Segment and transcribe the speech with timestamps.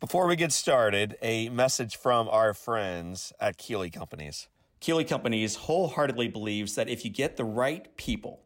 [0.00, 4.46] Before we get started, a message from our friends at Keeley Companies.
[4.78, 8.38] Keeley Companies wholeheartedly believes that if you get the right people,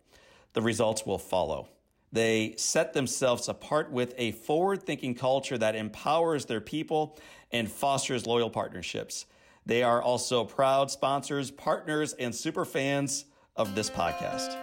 [0.54, 1.68] the results will follow.
[2.10, 7.18] They set themselves apart with a forward thinking culture that empowers their people
[7.51, 9.26] and fosters loyal partnerships.
[9.66, 13.26] They are also proud sponsors, partners, and super fans
[13.56, 14.56] of this podcast.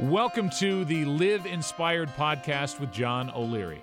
[0.00, 3.82] Welcome to the Live Inspired podcast with John O'Leary.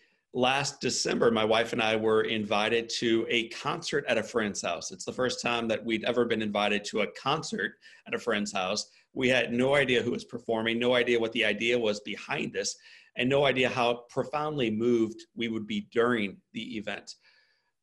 [0.33, 4.89] Last December, my wife and I were invited to a concert at a friend's house.
[4.91, 7.73] It's the first time that we'd ever been invited to a concert
[8.07, 8.89] at a friend's house.
[9.13, 12.77] We had no idea who was performing, no idea what the idea was behind this,
[13.17, 17.15] and no idea how profoundly moved we would be during the event.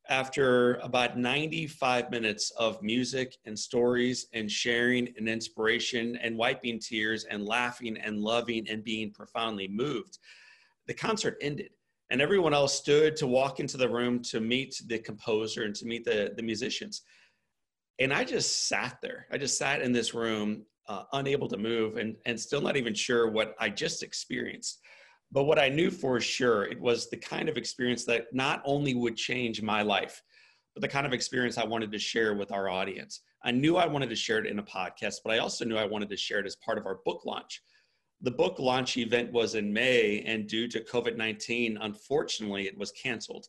[0.09, 7.25] After about 95 minutes of music and stories and sharing and inspiration and wiping tears
[7.25, 10.17] and laughing and loving and being profoundly moved,
[10.87, 11.69] the concert ended
[12.11, 15.85] and everyone else stood to walk into the room to meet the composer and to
[15.85, 17.03] meet the, the musicians
[17.99, 21.97] and i just sat there i just sat in this room uh, unable to move
[21.97, 24.81] and, and still not even sure what I just experienced.
[25.31, 28.95] But what I knew for sure, it was the kind of experience that not only
[28.95, 30.21] would change my life,
[30.73, 33.21] but the kind of experience I wanted to share with our audience.
[33.43, 35.85] I knew I wanted to share it in a podcast, but I also knew I
[35.85, 37.61] wanted to share it as part of our book launch.
[38.21, 42.91] The book launch event was in May, and due to COVID 19, unfortunately, it was
[42.91, 43.47] canceled.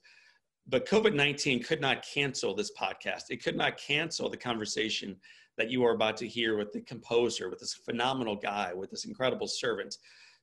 [0.69, 3.25] But COVID 19 could not cancel this podcast.
[3.31, 5.17] It could not cancel the conversation
[5.59, 9.05] that you are about to hear with the composer, with this phenomenal guy, with this
[9.05, 9.97] incredible servant.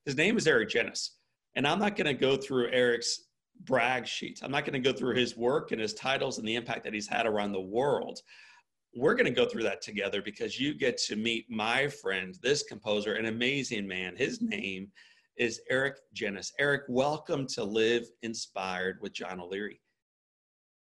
[0.05, 1.09] His name is Eric Genuis.
[1.55, 3.23] And I'm not going to go through Eric's
[3.63, 4.41] brag sheet.
[4.43, 6.93] I'm not going to go through his work and his titles and the impact that
[6.93, 8.19] he's had around the world.
[8.97, 12.63] We're going to go through that together because you get to meet my friend, this
[12.63, 14.15] composer, an amazing man.
[14.15, 14.87] His name
[15.37, 16.51] is Eric Genuis.
[16.57, 19.79] Eric, welcome to Live Inspired with John O'Leary.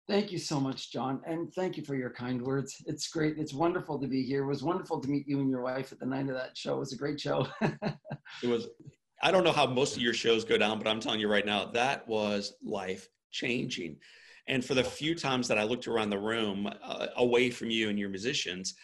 [0.08, 1.22] Thank you so much, John.
[1.26, 2.76] And thank you for your kind words.
[2.86, 3.40] It's great.
[3.40, 4.44] It's wonderful to be here.
[4.44, 6.76] It was wonderful to meet you and your wife at the night of that show.
[6.76, 7.48] It was a great show.
[7.62, 8.68] it was,
[9.24, 11.48] I don't know how most of your shows go down, but I'm telling you right
[11.48, 13.98] now, that was life changing.
[14.48, 17.90] And for the few times that I looked around the room uh, away from you
[17.90, 18.76] and your musicians,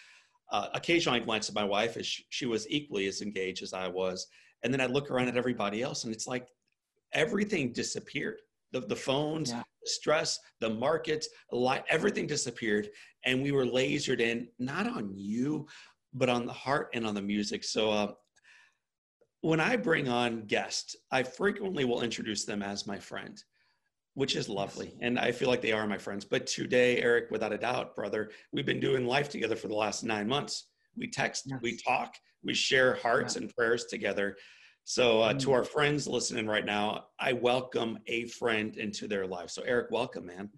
[0.51, 3.73] uh, occasionally I glanced at my wife as she, she was equally as engaged as
[3.73, 4.27] I was.
[4.63, 6.47] And then I look around at everybody else and it's like
[7.13, 8.39] everything disappeared
[8.71, 9.63] the, the phones, yeah.
[9.85, 12.89] stress, the markets, light, everything disappeared.
[13.25, 15.67] And we were lasered in, not on you,
[16.13, 17.63] but on the heart and on the music.
[17.63, 18.11] So uh,
[19.41, 23.41] when I bring on guests, I frequently will introduce them as my friend,
[24.19, 24.93] which is lovely.
[24.99, 26.25] And I feel like they are my friends.
[26.25, 30.03] But today, Eric, without a doubt, brother, we've been doing life together for the last
[30.03, 30.65] nine months.
[30.97, 31.57] We text, yes.
[31.61, 33.43] we talk, we share hearts yeah.
[33.43, 34.35] and prayers together.
[34.83, 35.53] So, uh, to mm.
[35.53, 39.51] our friends listening right now, I welcome a friend into their life.
[39.51, 40.49] So, Eric, welcome, man.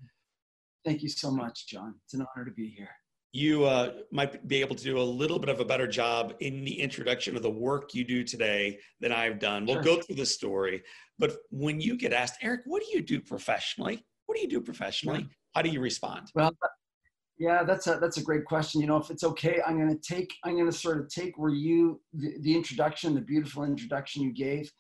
[0.84, 1.94] Thank you so much, John.
[2.06, 2.90] It's an honor to be here.
[3.34, 6.66] You uh, might be able to do a little bit of a better job in
[6.66, 9.66] the introduction of the work you do today than I've done.
[9.66, 9.96] We'll sure.
[9.96, 10.84] go through the story.
[11.18, 14.06] But when you get asked, Eric, what do you do professionally?
[14.26, 15.28] What do you do professionally?
[15.56, 16.30] How do you respond?
[16.36, 16.52] Well,
[17.38, 18.82] yeah, that's a that's a great question.
[18.82, 21.38] You know, if it's okay, I'm going to take I'm going to sort of take
[21.38, 24.72] where you the, the introduction, the beautiful introduction you gave,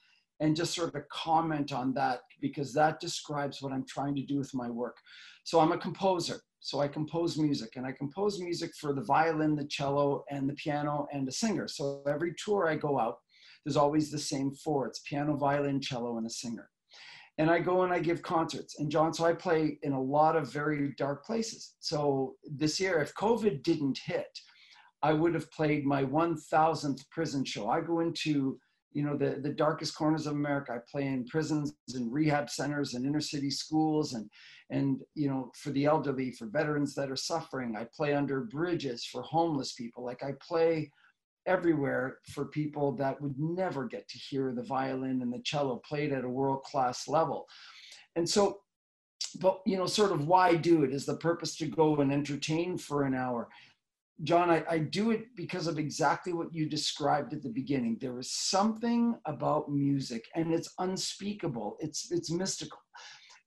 [0.41, 4.37] and just sort of comment on that because that describes what I'm trying to do
[4.37, 4.97] with my work.
[5.43, 6.41] So I'm a composer.
[6.61, 10.53] So I compose music, and I compose music for the violin, the cello, and the
[10.53, 11.67] piano, and a singer.
[11.67, 13.17] So every tour I go out,
[13.65, 14.87] there's always the same four.
[14.87, 16.69] It's piano, violin, cello, and a singer
[17.37, 18.79] and I go and I give concerts.
[18.79, 21.73] And John, so I play in a lot of very dark places.
[21.79, 24.37] So this year, if COVID didn't hit,
[25.01, 27.69] I would have played my 1000th prison show.
[27.69, 28.59] I go into
[28.93, 30.73] you know the, the darkest corners of America.
[30.73, 34.29] I play in prisons and rehab centers and inner city schools and
[34.71, 37.75] and you know for the elderly, for veterans that are suffering.
[37.75, 40.03] I play under bridges for homeless people.
[40.03, 40.91] Like I play
[41.45, 46.13] everywhere for people that would never get to hear the violin and the cello played
[46.13, 47.47] at a world class level.
[48.15, 48.59] And so,
[49.39, 50.93] but you know, sort of why do it?
[50.93, 53.49] Is the purpose to go and entertain for an hour?
[54.23, 57.97] John, I, I do it because of exactly what you described at the beginning.
[57.99, 61.77] There is something about music, and it's unspeakable.
[61.79, 62.77] It's it's mystical.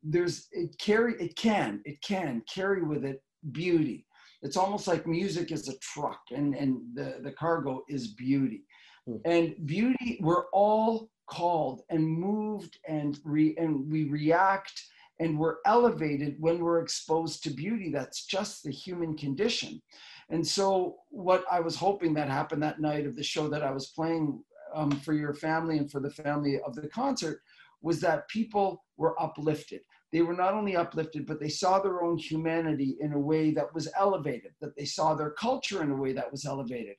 [0.05, 3.23] There's it carry it can it can carry with it
[3.53, 4.06] beauty
[4.45, 8.65] it's almost like music is a truck and, and the, the cargo is beauty.
[9.06, 9.17] Hmm.
[9.25, 14.79] And beauty, we're all called and moved and re, and we react
[15.19, 17.91] and we're elevated when we're exposed to beauty.
[17.91, 19.81] That's just the human condition.
[20.29, 23.71] And so, what I was hoping that happened that night of the show that I
[23.71, 24.43] was playing
[24.75, 27.41] um, for your family and for the family of the concert
[27.81, 29.81] was that people were uplifted.
[30.15, 33.75] They were not only uplifted, but they saw their own humanity in a way that
[33.75, 36.95] was elevated, that they saw their culture in a way that was elevated.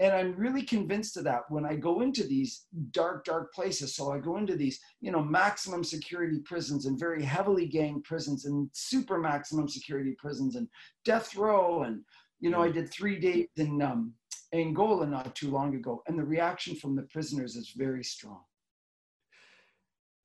[0.00, 3.94] And I'm really convinced of that when I go into these dark, dark places.
[3.94, 8.46] So I go into these, you know, maximum security prisons and very heavily gang prisons
[8.46, 10.66] and super maximum security prisons and
[11.04, 11.84] death row.
[11.84, 12.02] And,
[12.40, 14.12] you know, I did three days in um,
[14.52, 16.02] Angola not too long ago.
[16.08, 18.40] And the reaction from the prisoners is very strong.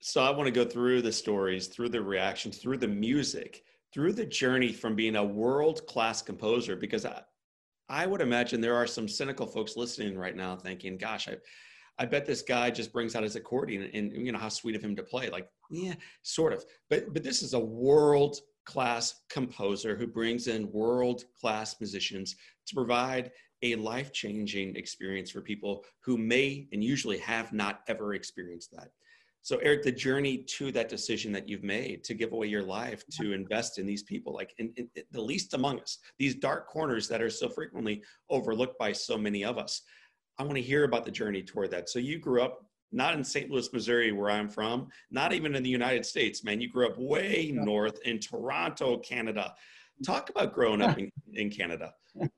[0.04, 3.64] So I want to go through the stories, through the reactions, through the music,
[3.94, 7.22] through the journey from being a world class composer, because I,
[7.88, 11.38] I would imagine there are some cynical folks listening right now thinking, gosh, I,
[12.00, 14.82] I bet this guy just brings out his accordion and, you know, how sweet of
[14.82, 15.30] him to play.
[15.30, 15.94] Like, yeah,
[16.24, 16.66] sort of.
[16.90, 22.74] But, but this is a world class composer who brings in world class musicians to
[22.74, 23.30] provide
[23.62, 28.90] a life changing experience for people who may and usually have not ever experienced that.
[29.44, 33.04] So, Eric, the journey to that decision that you've made to give away your life
[33.20, 36.68] to invest in these people, like in, in, in, the least among us, these dark
[36.68, 39.82] corners that are so frequently overlooked by so many of us.
[40.38, 41.90] I want to hear about the journey toward that.
[41.90, 43.50] So, you grew up not in St.
[43.50, 46.62] Louis, Missouri, where I'm from, not even in the United States, man.
[46.62, 49.54] You grew up way north in Toronto, Canada.
[50.06, 51.94] Talk about growing up in, in Canada.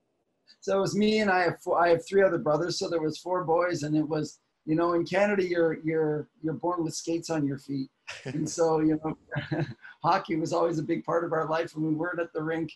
[0.60, 2.80] So it was me and I have four, I have three other brothers.
[2.80, 6.54] So there was four boys, and it was you know in canada you're you're you're
[6.54, 7.90] born with skates on your feet.
[8.26, 9.66] And so you know
[10.04, 11.76] hockey was always a big part of our life.
[11.76, 12.72] And we weren't at the rink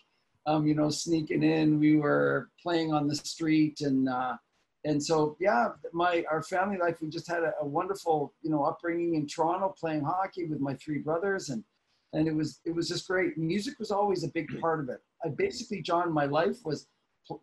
[0.46, 3.80] um, you know sneaking in we were playing on the street.
[3.80, 4.36] And uh,
[4.84, 8.64] and so yeah my our family life we just had a, a, wonderful you know
[8.64, 11.48] upbringing in toronto playing hockey with my three brothers.
[11.50, 11.64] And
[12.12, 13.36] and it was it was just great.
[13.36, 15.00] Music was always a big part of it.
[15.24, 16.86] I basically john my life was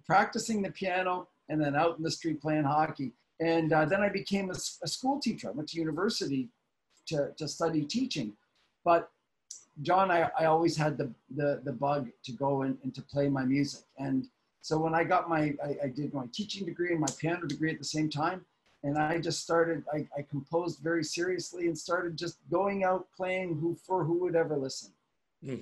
[0.05, 4.09] practicing the piano and then out in the street playing hockey and uh, then I
[4.09, 5.49] became a, a, school teacher.
[5.49, 6.49] I went to university
[7.07, 8.33] to, to study teaching.
[8.83, 9.09] But
[9.81, 13.27] John, I, I always had the, the, the bug to go and, and to play
[13.27, 13.83] my music.
[13.97, 14.27] And
[14.61, 17.71] so when I got my, I, I, did my teaching degree and my piano degree
[17.71, 18.45] at the same time.
[18.83, 23.57] And I just started, I, I composed very seriously and started just going out playing
[23.59, 24.91] who for who would ever listen.
[25.43, 25.55] Hmm.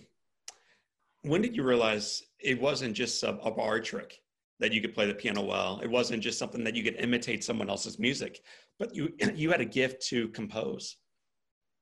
[1.24, 4.23] When did you realize it wasn't just a, a bar trick?
[4.64, 5.82] That you could play the piano well.
[5.84, 8.42] It wasn't just something that you could imitate someone else's music,
[8.80, 10.96] but you you had a gift to compose.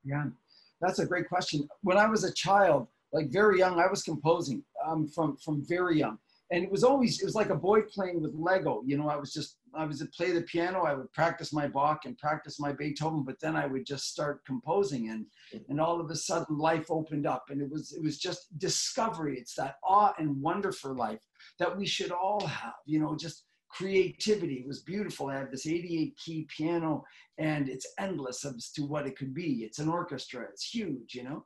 [0.04, 0.26] Yeah,
[0.82, 1.70] that's a great question.
[1.84, 6.00] When I was a child, like very young, I was composing um, from from very
[6.00, 6.18] young,
[6.50, 8.82] and it was always it was like a boy playing with Lego.
[8.84, 10.82] You know, I was just I was play the piano.
[10.82, 14.44] I would practice my Bach and practice my Beethoven, but then I would just start
[14.44, 15.28] composing, and
[15.70, 19.38] and all of a sudden life opened up, and it was it was just discovery.
[19.38, 21.20] It's that awe and wonder for life
[21.60, 24.56] that we should all have, you know, just creativity.
[24.56, 25.28] It was beautiful.
[25.28, 27.04] I have this 88 key piano
[27.38, 29.64] and it's endless as to what it could be.
[29.64, 31.46] It's an orchestra, it's huge, you know?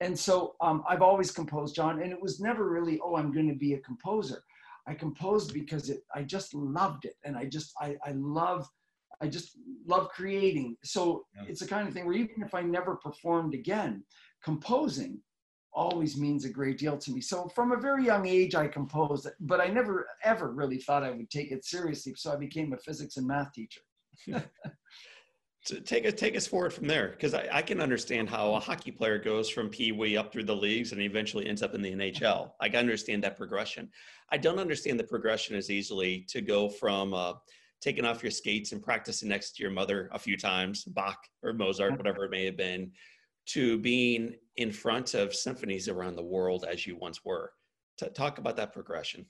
[0.00, 3.48] And so um, I've always composed, John, and it was never really, oh, I'm going
[3.48, 4.42] to be a composer.
[4.86, 7.14] I composed because it, I just loved it.
[7.24, 8.68] And I just, I, I love,
[9.20, 10.76] I just love creating.
[10.84, 11.48] So yeah.
[11.48, 14.04] it's the kind of thing where even if I never performed again,
[14.44, 15.18] composing
[15.76, 17.20] always means a great deal to me.
[17.20, 21.10] So from a very young age, I composed, but I never ever really thought I
[21.10, 22.14] would take it seriously.
[22.16, 23.82] So I became a physics and math teacher.
[25.66, 28.60] so take us take us forward from there, because I, I, can understand how a
[28.60, 31.82] hockey player goes from Pee Wee up through the leagues and eventually ends up in
[31.82, 32.52] the NHL.
[32.60, 33.90] I can understand that progression.
[34.32, 37.34] I don't understand the progression as easily to go from uh,
[37.82, 41.52] taking off your skates and practicing next to your mother a few times, Bach or
[41.52, 42.90] Mozart, whatever it may have been,
[43.46, 47.52] to being in front of symphonies around the world as you once were.
[47.98, 49.26] T- talk about that progression.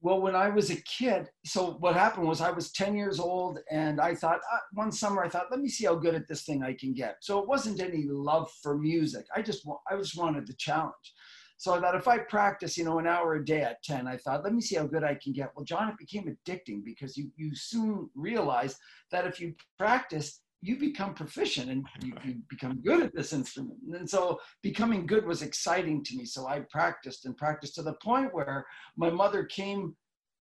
[0.00, 3.60] Well, when I was a kid, so what happened was I was 10 years old
[3.70, 6.44] and I thought, uh, one summer I thought, let me see how good at this
[6.44, 7.16] thing I can get.
[7.20, 9.24] So it wasn't any love for music.
[9.34, 11.14] I just, I just wanted the challenge.
[11.56, 14.18] So I thought if I practice, you know, an hour a day at 10, I
[14.18, 15.52] thought, let me see how good I can get.
[15.56, 18.76] Well, John, it became addicting because you, you soon realize
[19.10, 23.78] that if you practice, you become proficient and you, you, become good at this instrument.
[23.92, 26.24] And so becoming good was exciting to me.
[26.24, 28.66] So I practiced and practiced to the point where
[28.96, 29.94] my mother came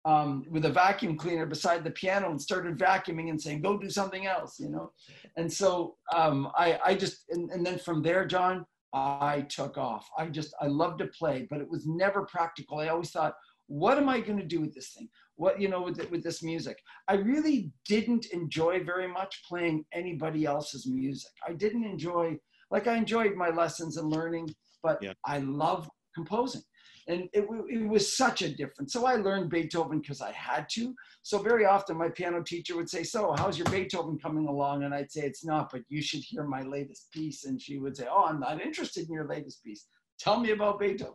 [0.04, 3.88] um, with a vacuum cleaner beside the piano and started vacuuming and saying, go do
[3.88, 4.92] something else, you know?
[5.36, 10.08] And so um, I, I just, and, and then from there, John, I took off.
[10.18, 12.78] I just, I loved to play, but it was never practical.
[12.78, 13.34] I always thought,
[13.72, 15.08] what am I going to do with this thing?
[15.36, 16.76] What, you know, with, with this music?
[17.08, 21.30] I really didn't enjoy very much playing anybody else's music.
[21.48, 22.36] I didn't enjoy,
[22.70, 25.14] like, I enjoyed my lessons and learning, but yeah.
[25.24, 26.60] I love composing.
[27.08, 28.92] And it, it was such a difference.
[28.92, 30.94] So I learned Beethoven because I had to.
[31.22, 34.84] So very often my piano teacher would say, So, how's your Beethoven coming along?
[34.84, 37.44] And I'd say, It's not, but you should hear my latest piece.
[37.44, 39.86] And she would say, Oh, I'm not interested in your latest piece.
[40.22, 41.14] Tell me about Beethoven.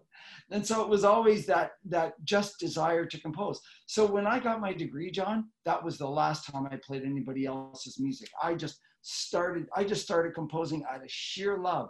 [0.52, 3.62] And so it was always that, that just desire to compose.
[3.86, 7.46] So when I got my degree, John, that was the last time I played anybody
[7.46, 8.30] else's music.
[8.44, 11.90] I just started, I just started composing out of sheer love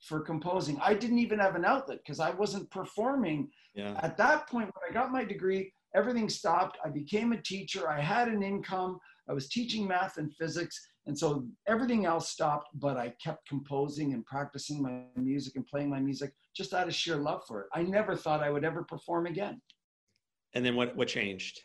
[0.00, 0.78] for composing.
[0.82, 3.50] I didn't even have an outlet because I wasn't performing.
[3.74, 3.98] Yeah.
[4.02, 6.78] At that point, when I got my degree, everything stopped.
[6.84, 7.88] I became a teacher.
[7.88, 8.98] I had an income.
[9.28, 10.78] I was teaching math and physics.
[11.06, 15.90] And so everything else stopped, but I kept composing and practicing my music and playing
[15.90, 17.66] my music just out of sheer love for it.
[17.74, 19.60] I never thought I would ever perform again.
[20.54, 21.60] And then what, what changed?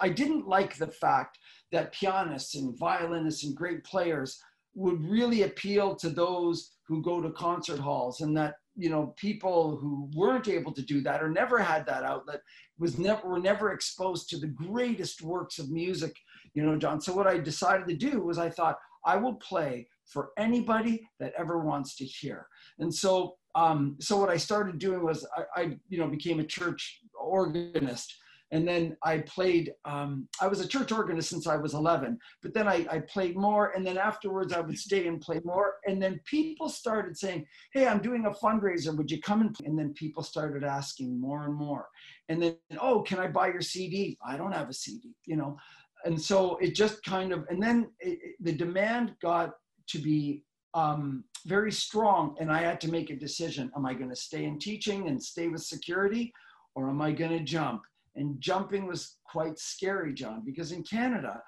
[0.00, 1.38] I didn't like the fact
[1.70, 4.40] that pianists and violinists and great players
[4.74, 9.76] would really appeal to those who go to concert halls and that you know people
[9.76, 12.40] who weren't able to do that or never had that outlet
[12.78, 16.14] was never were never exposed to the greatest works of music
[16.56, 19.86] you know john so what i decided to do was i thought i will play
[20.04, 22.46] for anybody that ever wants to hear
[22.80, 26.44] and so um, so what i started doing was I, I you know became a
[26.44, 28.12] church organist
[28.52, 29.72] and then I played.
[29.84, 33.36] Um, I was a church organist since I was 11, but then I, I, played
[33.36, 35.74] more, and then afterwards I would stay and play more.
[35.86, 38.96] And then people started saying, "Hey, I'm doing a fundraiser.
[38.96, 41.88] Would you come and?" And then people started asking more and more.
[42.28, 45.56] And then, "Oh, can I buy your CD?" I don't have a CD, you know.
[46.06, 49.54] And so it just kind of, and then it, it, the demand got
[49.88, 54.10] to be um, very strong, and I had to make a decision: Am I going
[54.10, 56.32] to stay in teaching and stay with security,
[56.76, 57.82] or am I going to jump?
[58.14, 61.42] And jumping was quite scary, John, because in Canada,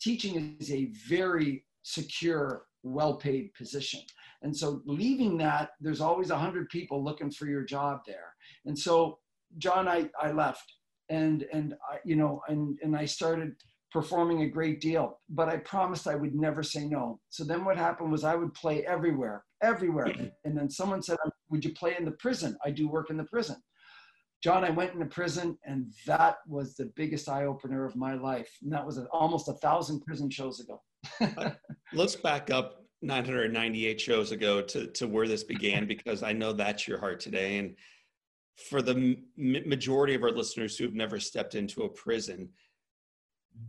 [0.00, 4.00] teaching is a very secure, well paid position.
[4.42, 8.34] And so leaving that, there's always 100 people looking for your job there.
[8.66, 9.18] And so,
[9.58, 10.72] John, I, I left
[11.08, 13.54] and, and I, you know, and, and I started
[13.92, 17.20] performing a great deal, but I promised I would never say no.
[17.28, 20.06] So then what happened was I would play everywhere, everywhere.
[20.06, 20.26] Mm-hmm.
[20.44, 22.56] And then someone said, um, Would you play in the prison?
[22.64, 23.56] I do work in the prison.
[24.42, 28.50] John, I went into prison, and that was the biggest eye opener of my life.
[28.62, 30.80] And that was almost a thousand prison shows ago.
[31.20, 31.50] Uh,
[31.92, 36.88] let's back up 998 shows ago to, to where this began, because I know that's
[36.88, 37.58] your heart today.
[37.58, 37.76] And
[38.68, 42.48] for the m- majority of our listeners who've never stepped into a prison,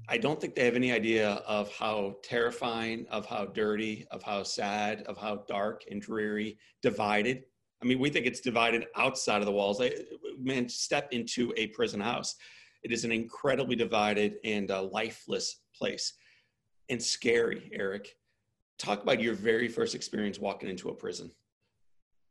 [0.10, 4.44] I don't think they have any idea of how terrifying, of how dirty, of how
[4.44, 7.44] sad, of how dark and dreary, divided
[7.84, 9.82] I mean, we think it's divided outside of the walls.
[9.82, 9.92] I,
[10.40, 12.36] man, step into a prison house.
[12.82, 16.14] It is an incredibly divided and uh, lifeless place
[16.90, 18.16] and scary, Eric.
[18.80, 21.32] Talk about your very first experience walking into a prison.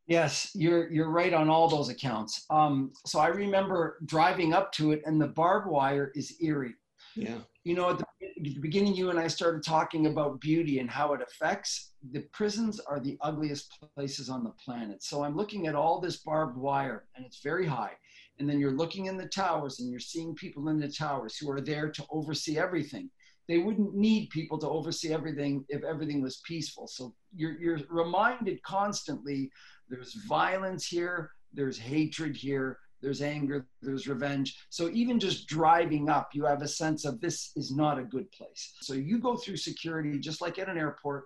[0.07, 2.45] Yes, you're you're right on all those accounts.
[2.51, 6.75] Um, so I remember driving up to it, and the barbed wire is eerie.
[7.15, 7.39] Yeah.
[7.65, 10.91] You know, at the, at the beginning, you and I started talking about beauty and
[10.91, 11.93] how it affects.
[12.11, 15.03] The prisons are the ugliest places on the planet.
[15.03, 17.93] So I'm looking at all this barbed wire, and it's very high.
[18.39, 21.51] And then you're looking in the towers, and you're seeing people in the towers who
[21.51, 23.11] are there to oversee everything.
[23.49, 26.87] They wouldn't need people to oversee everything if everything was peaceful.
[26.87, 29.51] So you're, you're reminded constantly
[29.89, 34.59] there's violence here, there's hatred here, there's anger, there's revenge.
[34.71, 38.31] So even just driving up, you have a sense of this is not a good
[38.33, 38.75] place.
[38.81, 41.25] So you go through security just like at an airport.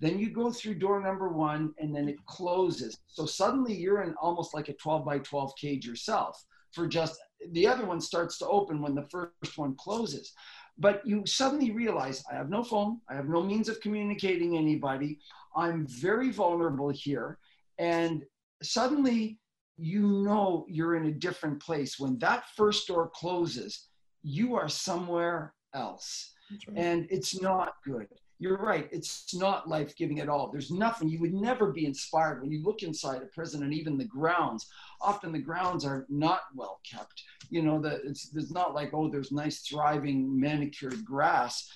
[0.00, 2.98] Then you go through door number one and then it closes.
[3.06, 7.20] So suddenly you're in almost like a 12 by 12 cage yourself for just
[7.52, 10.32] the other one starts to open when the first one closes.
[10.78, 15.18] But you suddenly realize I have no phone, I have no means of communicating anybody.
[15.54, 17.38] I'm very vulnerable here.
[17.78, 18.24] And
[18.62, 19.38] suddenly
[19.80, 21.98] you know you're in a different place.
[21.98, 23.88] When that first door closes,
[24.22, 26.32] you are somewhere else.
[26.68, 26.76] Right.
[26.76, 28.08] And it's not good.
[28.38, 28.88] You're right.
[28.90, 30.50] It's not life giving at all.
[30.50, 31.08] There's nothing.
[31.08, 34.66] You would never be inspired when you look inside a prison and even the grounds.
[35.00, 37.22] Often the grounds are not well kept.
[37.50, 41.70] You know, that it's, it's not like, oh, there's nice, thriving, manicured grass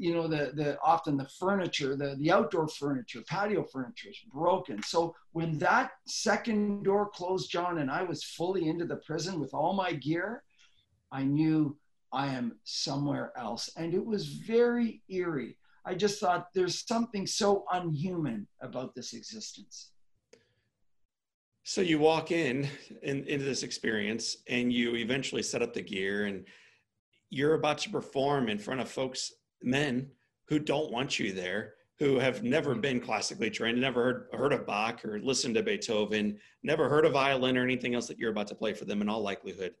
[0.00, 4.82] you know the the often the furniture the the outdoor furniture patio furniture is broken.
[4.82, 9.52] So when that second door closed john and i was fully into the prison with
[9.52, 10.42] all my gear
[11.12, 11.76] i knew
[12.12, 13.68] i am somewhere else.
[13.76, 15.56] And it was very eerie.
[15.84, 19.92] I just thought there's something so unhuman about this existence.
[21.62, 22.68] So you walk in,
[23.02, 26.46] in into this experience and you eventually set up the gear and
[27.28, 30.10] you're about to perform in front of folks, men
[30.46, 34.66] who don't want you there, who have never been classically trained, never heard, heard of
[34.66, 38.46] Bach or listened to Beethoven, never heard of violin or anything else that you're about
[38.48, 39.74] to play for them in all likelihood.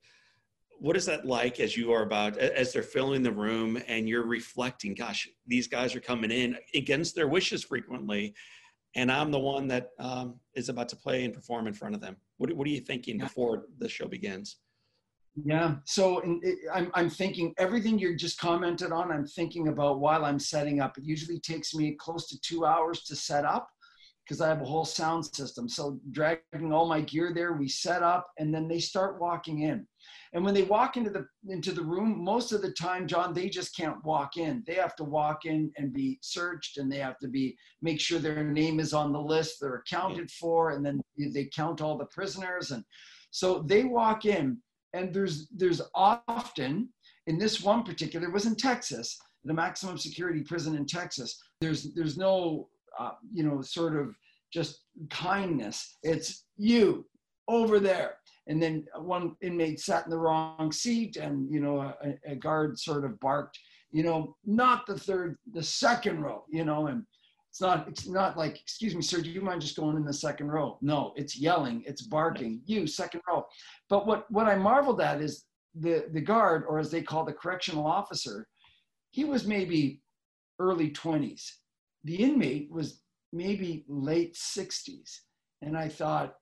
[0.78, 4.26] What is that like as you are about, as they're filling the room and you're
[4.26, 8.34] reflecting, gosh, these guys are coming in against their wishes frequently
[8.96, 12.00] and I'm the one that um, is about to play and perform in front of
[12.00, 12.16] them.
[12.38, 14.56] What, what are you thinking before the show begins?
[15.36, 19.68] Yeah, so in, it, eh, I'm, I'm thinking everything you just commented on, I'm thinking
[19.68, 20.98] about while I'm setting up.
[20.98, 23.68] It usually takes me close to two hours to set up
[24.24, 25.68] because I have a whole sound system.
[25.68, 29.86] So dragging all my gear there, we set up and then they start walking in.
[30.32, 33.48] And when they walk into the into the room, most of the time, John, they
[33.48, 34.62] just can't walk in.
[34.66, 38.20] They have to walk in and be searched, and they have to be make sure
[38.20, 42.06] their name is on the list, they're accounted for, and then they count all the
[42.06, 42.70] prisoners.
[42.70, 42.84] And
[43.32, 44.58] so they walk in,
[44.94, 46.88] and there's there's often
[47.26, 51.40] in this one particular was in Texas, the maximum security prison in Texas.
[51.60, 52.68] There's there's no
[52.98, 54.14] uh, you know sort of
[54.52, 55.98] just kindness.
[56.02, 57.06] It's you
[57.48, 58.14] over there
[58.46, 62.78] and then one inmate sat in the wrong seat and you know a, a, guard
[62.78, 63.58] sort of barked
[63.92, 67.04] you know not the third the second row you know and
[67.50, 70.12] it's not it's not like excuse me sir do you mind just going in the
[70.12, 70.78] second row?
[70.80, 73.44] No it's yelling it's barking you second row.
[73.88, 77.32] But what what i marveled at is the the guard or as they call the
[77.32, 78.46] correctional officer
[79.10, 80.00] he was maybe
[80.58, 81.42] early 20s
[82.04, 83.02] the inmate was
[83.32, 85.10] maybe late 60s
[85.62, 86.34] and i thought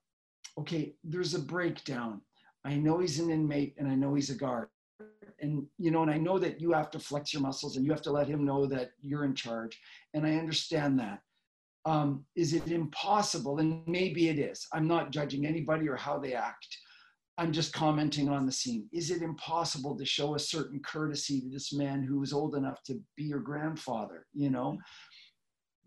[0.58, 2.20] okay, there's a breakdown.
[2.64, 4.68] I know he's an inmate and I know he's a guard.
[5.40, 7.92] And you know, and I know that you have to flex your muscles and you
[7.92, 9.78] have to let him know that you're in charge.
[10.14, 11.20] And I understand that.
[11.84, 13.58] Um, is it impossible?
[13.58, 14.66] And maybe it is.
[14.72, 16.76] I'm not judging anybody or how they act.
[17.38, 18.88] I'm just commenting on the scene.
[18.92, 22.82] Is it impossible to show a certain courtesy to this man who is old enough
[22.84, 24.26] to be your grandfather?
[24.34, 24.76] You know,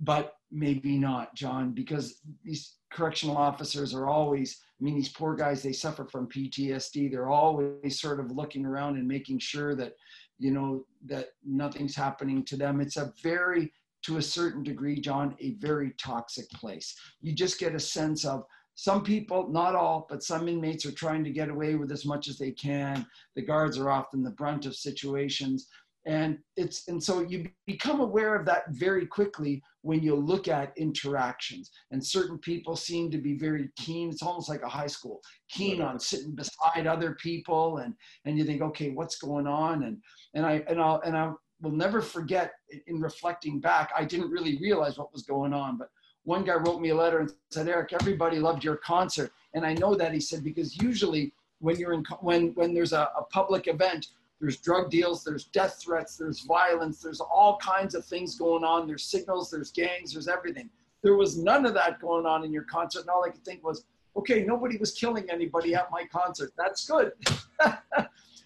[0.02, 5.64] but maybe not, John, because these correctional officers are always, I mean, these poor guys,
[5.64, 7.12] they suffer from PTSD.
[7.12, 9.94] They're always sort of looking around and making sure that,
[10.40, 12.82] you know, that nothing's happening to them.
[12.82, 13.72] It's a very,
[14.04, 16.96] to a certain degree, John, a very toxic place.
[17.22, 18.44] You just get a sense of,
[18.76, 22.28] some people, not all, but some inmates are trying to get away with as much
[22.28, 23.06] as they can.
[23.36, 25.68] The guards are often the brunt of situations
[26.06, 30.74] and it's and so you become aware of that very quickly when you look at
[30.78, 31.72] interactions.
[31.92, 34.10] And certain people seem to be very keen.
[34.10, 35.22] It's almost like a high school.
[35.50, 37.94] Keen on sitting beside other people and
[38.26, 39.84] and you think okay what's going on?
[39.84, 39.98] And
[40.34, 42.54] and i and i'll and i will never forget
[42.88, 45.90] in reflecting back i didn't really realize what was going on but
[46.24, 49.32] one guy wrote me a letter and said eric everybody loved your concert.
[49.54, 53.10] And i know that he said because usually when you're in when when there's a,
[53.18, 54.08] a public event
[54.42, 58.88] there's drug deals, there's death threats, there's violence, there's all kinds of things going on.
[58.88, 60.68] There's signals, there's gangs, there's everything.
[61.04, 63.02] There was none of that going on in your concert.
[63.02, 63.86] And all I could think was,
[64.18, 66.52] okay, nobody was killing anybody at my concert.
[66.58, 67.12] That's good.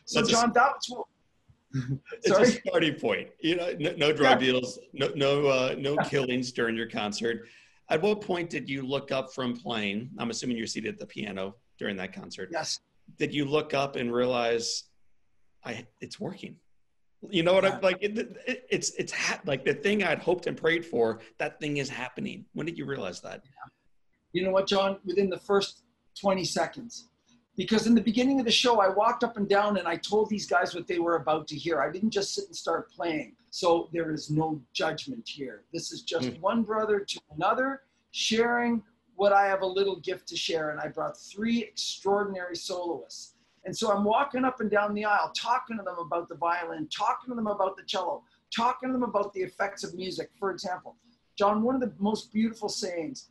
[0.06, 1.06] so, that's John, a, that's what.
[2.12, 2.44] it's Sorry?
[2.44, 3.30] a starting point.
[3.40, 4.52] You know, no, no drug yeah.
[4.52, 7.48] deals, no no uh, no killings during your concert.
[7.90, 10.10] At what point did you look up from playing?
[10.18, 12.50] I'm assuming you're seated at the piano during that concert.
[12.52, 12.80] Yes.
[13.18, 14.86] Did you look up and realize
[15.66, 16.56] I it's working.
[17.30, 17.76] You know what yeah.
[17.76, 17.98] I'm like?
[18.02, 21.20] It, it, it's it's ha- like the thing I'd hoped and prayed for.
[21.40, 22.46] That thing is happening.
[22.54, 23.44] When did you realize that?
[24.32, 25.00] You know what, John?
[25.06, 25.84] Within the first
[26.20, 27.08] 20 seconds,
[27.58, 30.30] because in the beginning of the show, I walked up and down and I told
[30.30, 31.82] these guys what they were about to hear.
[31.82, 33.36] I didn't just sit and start playing.
[33.50, 35.64] So there is no judgment here.
[35.72, 36.42] This is just mm.
[36.42, 38.84] one brother to another sharing
[39.16, 40.72] what I have a little gift to share.
[40.72, 43.35] And I brought three extraordinary soloists
[43.66, 46.88] and so I'm walking up and down the aisle, talking to them about the violin,
[46.96, 48.24] talking to them about the cello,
[48.56, 50.30] talking to them about the effects of music.
[50.40, 50.96] For example,
[51.38, 53.30] John, one of the most beautiful sayings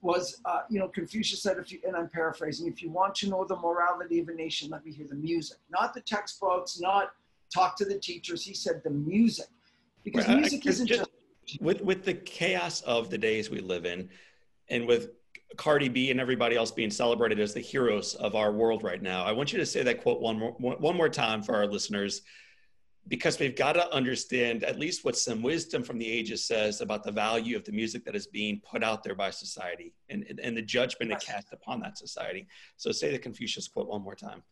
[0.00, 3.28] was, uh, you know, Confucius said, if you, and I'm paraphrasing, if you want to
[3.28, 7.12] know the morality of a nation, let me hear the music, not the textbooks, not
[7.52, 8.44] talk to the teachers.
[8.44, 9.46] He said the music,
[10.02, 10.40] because right.
[10.40, 11.10] music isn't just,
[11.46, 14.08] just with with the chaos of the days we live in,
[14.68, 15.10] and with
[15.56, 19.24] Cardi B and everybody else being celebrated as the heroes of our world right now.
[19.24, 22.22] I want you to say that quote one more, one more time for our listeners,
[23.08, 27.04] because we've got to understand at least what some wisdom from the ages says about
[27.04, 30.56] the value of the music that is being put out there by society and, and
[30.56, 31.22] the judgment yes.
[31.22, 32.46] it cast upon that society.
[32.76, 34.42] So say the Confucius quote one more time.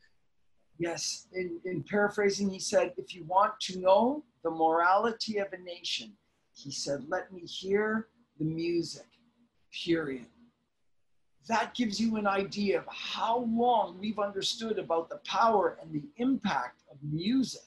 [0.79, 5.59] Yes, in, in paraphrasing, he said, if you want to know the morality of a
[5.59, 6.12] nation,
[6.55, 9.07] he said, let me hear the music,
[9.85, 10.27] period
[11.48, 16.05] that gives you an idea of how long we've understood about the power and the
[16.16, 17.62] impact of music.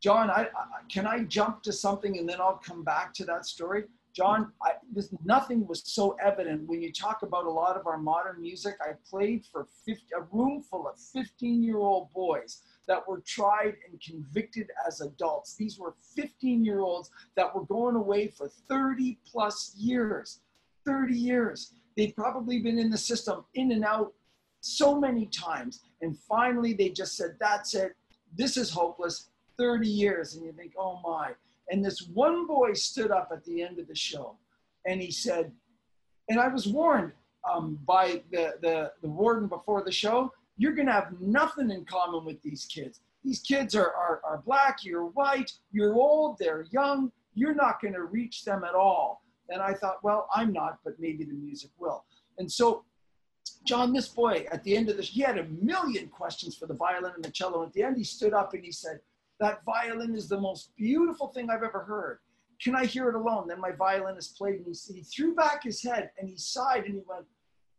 [0.00, 3.46] John, I, I, can I jump to something and then I'll come back to that
[3.46, 3.84] story?
[4.14, 7.98] John, I, this, nothing was so evident when you talk about a lot of our
[7.98, 8.76] modern music.
[8.80, 13.74] I played for 50, a room full of 15 year old boys that were tried
[13.86, 15.54] and convicted as adults.
[15.54, 20.40] These were 15 year olds that were going away for 30 plus years.
[20.86, 21.72] 30 years.
[21.96, 24.12] They'd probably been in the system in and out
[24.60, 25.80] so many times.
[26.02, 27.94] And finally, they just said, That's it.
[28.36, 29.30] This is hopeless.
[29.58, 30.34] 30 years.
[30.34, 31.32] And you think, Oh my.
[31.70, 34.36] And this one boy stood up at the end of the show
[34.86, 35.50] and he said,
[36.28, 37.12] and I was warned
[37.48, 41.84] um, by the, the, the warden before the show you're going to have nothing in
[41.84, 43.00] common with these kids.
[43.24, 47.94] These kids are, are, are black, you're white, you're old, they're young, you're not going
[47.94, 49.22] to reach them at all.
[49.48, 52.04] And I thought, well, I'm not, but maybe the music will.
[52.38, 52.84] And so,
[53.66, 56.74] John, this boy, at the end of this, he had a million questions for the
[56.74, 57.64] violin and the cello.
[57.64, 59.00] At the end, he stood up and he said,
[59.40, 62.18] That violin is the most beautiful thing I've ever heard.
[62.62, 63.48] Can I hear it alone?
[63.48, 66.94] Then my violinist played and he, he threw back his head and he sighed and
[66.94, 67.26] he went,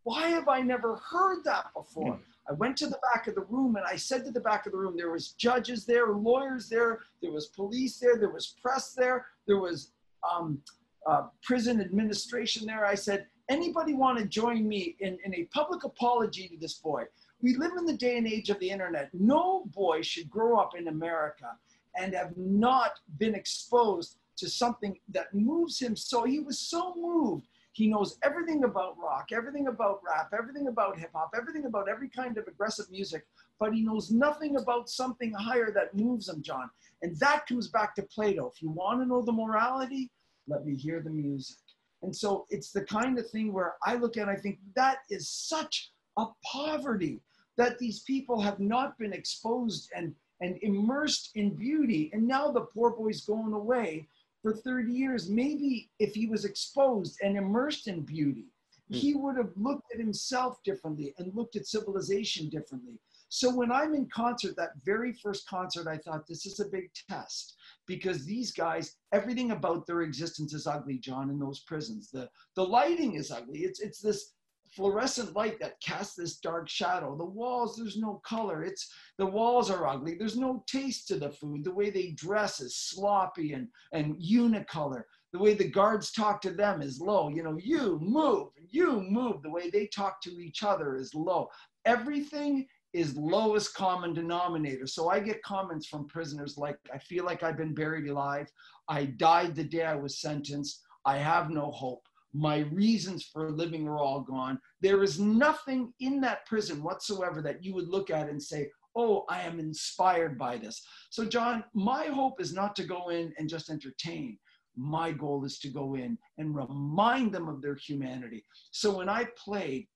[0.04, 2.14] Why have I never heard that before?
[2.14, 2.20] Mm.
[2.48, 4.72] I went to the back of the room and I said to the back of
[4.72, 8.94] the room, there was judges there, lawyers there, there was police there, there was press
[8.94, 9.92] there, there was
[10.28, 10.62] um,
[11.06, 12.84] uh, prison administration there.
[12.84, 17.04] I said, anybody want to join me in, in a public apology to this boy?
[17.40, 19.10] We live in the day and age of the internet.
[19.12, 21.56] No boy should grow up in America
[21.96, 27.46] and have not been exposed to something that moves him so he was so moved
[27.78, 32.08] he knows everything about rock, everything about rap, everything about hip hop, everything about every
[32.08, 33.24] kind of aggressive music,
[33.60, 36.68] but he knows nothing about something higher that moves him, John.
[37.02, 38.50] And that comes back to Plato.
[38.52, 40.10] If you want to know the morality,
[40.48, 41.56] let me hear the music.
[42.02, 45.28] And so it's the kind of thing where I look at, I think that is
[45.30, 47.20] such a poverty
[47.56, 52.10] that these people have not been exposed and, and immersed in beauty.
[52.12, 54.08] And now the poor boy's going away
[54.42, 58.46] for 30 years, maybe if he was exposed and immersed in beauty,
[58.90, 58.96] mm.
[58.96, 63.00] he would have looked at himself differently and looked at civilization differently.
[63.28, 66.90] So when I'm in concert, that very first concert, I thought this is a big
[67.08, 72.10] test because these guys, everything about their existence is ugly, John, in those prisons.
[72.10, 73.60] The the lighting is ugly.
[73.60, 74.32] It's it's this
[74.74, 77.16] fluorescent light that casts this dark shadow.
[77.16, 78.62] The walls, there's no color.
[78.62, 80.14] It's the walls are ugly.
[80.14, 81.64] There's no taste to the food.
[81.64, 85.02] The way they dress is sloppy and, and unicolor.
[85.32, 87.28] The way the guards talk to them is low.
[87.28, 89.42] You know, you move, you move.
[89.42, 91.48] The way they talk to each other is low.
[91.84, 94.86] Everything is lowest common denominator.
[94.86, 98.50] So I get comments from prisoners like, I feel like I've been buried alive.
[98.88, 100.82] I died the day I was sentenced.
[101.04, 102.02] I have no hope
[102.34, 104.60] my reasons for living are all gone.
[104.80, 109.24] There is nothing in that prison whatsoever that you would look at and say, oh,
[109.28, 110.82] I am inspired by this.
[111.10, 114.38] So, John, my hope is not to go in and just entertain.
[114.76, 118.44] My goal is to go in and remind them of their humanity.
[118.70, 119.88] So when I played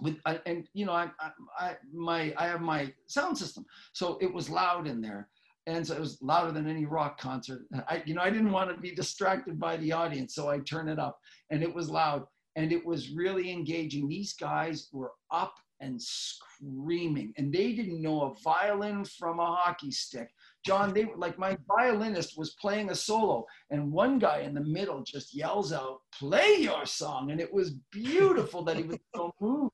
[0.00, 4.32] with, and you know, I, I, I my, I have my sound system, so it
[4.32, 5.28] was loud in there
[5.66, 7.62] and so it was louder than any rock concert.
[7.88, 10.88] I, you know, I didn't want to be distracted by the audience, so I turned
[10.88, 11.18] it up,
[11.50, 14.08] and it was loud, and it was really engaging.
[14.08, 19.90] These guys were up and screaming, and they didn't know a violin from a hockey
[19.90, 20.30] stick.
[20.64, 25.02] John, they like my violinist was playing a solo, and one guy in the middle
[25.02, 29.72] just yells out, "Play your song!" and it was beautiful that he was so moved.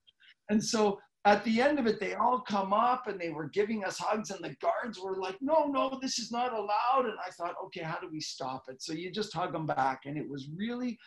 [0.49, 3.85] And so at the end of it, they all come up and they were giving
[3.85, 7.05] us hugs, and the guards were like, No, no, this is not allowed.
[7.05, 8.81] And I thought, Okay, how do we stop it?
[8.81, 10.01] So you just hug them back.
[10.05, 10.97] And it was really,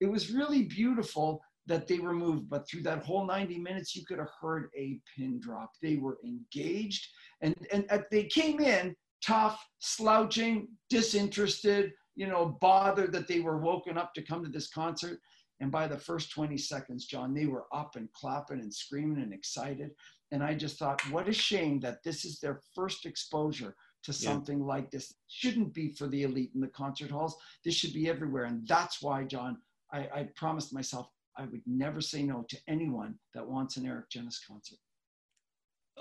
[0.00, 2.50] it was really beautiful that they were moved.
[2.50, 5.70] But through that whole 90 minutes, you could have heard a pin drop.
[5.80, 7.06] They were engaged
[7.40, 13.96] and, and they came in tough, slouching, disinterested, you know, bothered that they were woken
[13.96, 15.18] up to come to this concert.
[15.62, 19.32] And by the first 20 seconds, John, they were up and clapping and screaming and
[19.32, 19.92] excited.
[20.32, 24.58] And I just thought, what a shame that this is their first exposure to something
[24.58, 24.66] yeah.
[24.66, 25.10] like this.
[25.10, 27.36] It shouldn't be for the elite in the concert halls.
[27.64, 28.46] This should be everywhere.
[28.46, 29.56] And that's why, John,
[29.92, 31.06] I, I promised myself
[31.38, 34.78] I would never say no to anyone that wants an Eric Genuis concert.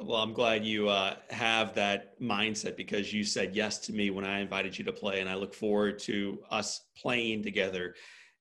[0.01, 4.25] Well, I'm glad you uh, have that mindset because you said yes to me when
[4.25, 7.93] I invited you to play, and I look forward to us playing together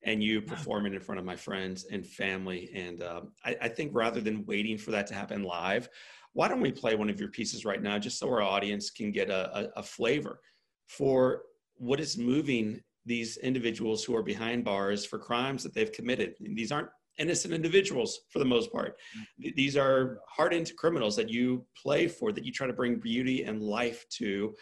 [0.02, 2.70] and you performing in front of my friends and family.
[2.74, 5.88] And uh, I, I, think rather than waiting for that to happen live,
[6.32, 9.12] why don't we play one of your pieces right now, just so our audience can
[9.12, 10.40] get a, a, a flavor
[10.86, 11.42] for
[11.74, 16.34] what is moving these individuals who are behind bars for crimes that they've committed.
[16.40, 18.96] And these aren't innocent individuals for the most part.
[19.38, 23.62] These are hardened criminals that you play for, that you try to bring beauty and
[23.62, 24.54] life to.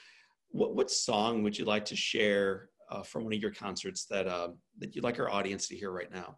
[0.51, 4.27] What, what song would you like to share uh, from one of your concerts that
[4.27, 4.49] uh,
[4.79, 6.37] that you'd like our audience to hear right now?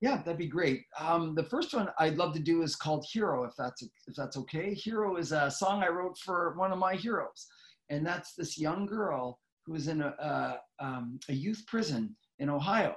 [0.00, 0.84] Yeah, that'd be great.
[0.98, 4.36] Um, the first one I'd love to do is called "Hero," if that's if that's
[4.36, 4.74] okay.
[4.74, 7.46] "Hero" is a song I wrote for one of my heroes,
[7.90, 12.48] and that's this young girl who is in a, a, um, a youth prison in
[12.48, 12.96] Ohio.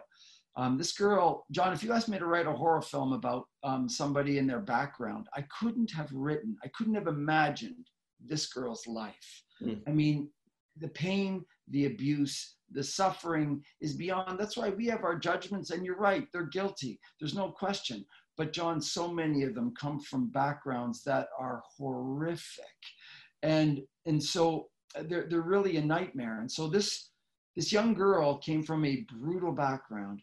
[0.58, 3.88] Um, this girl, John, if you asked me to write a horror film about um,
[3.88, 7.88] somebody in their background, I couldn't have written, I couldn't have imagined
[8.26, 9.43] this girl's life.
[9.62, 9.82] Mm.
[9.88, 10.30] I mean,
[10.78, 14.39] the pain, the abuse, the suffering is beyond.
[14.39, 17.00] That's why we have our judgments, and you're right, they're guilty.
[17.19, 18.06] There's no question.
[18.38, 22.65] But, John, so many of them come from backgrounds that are horrific.
[23.43, 26.39] And, and so uh, they're, they're really a nightmare.
[26.39, 27.10] And so this,
[27.56, 30.21] this young girl came from a brutal background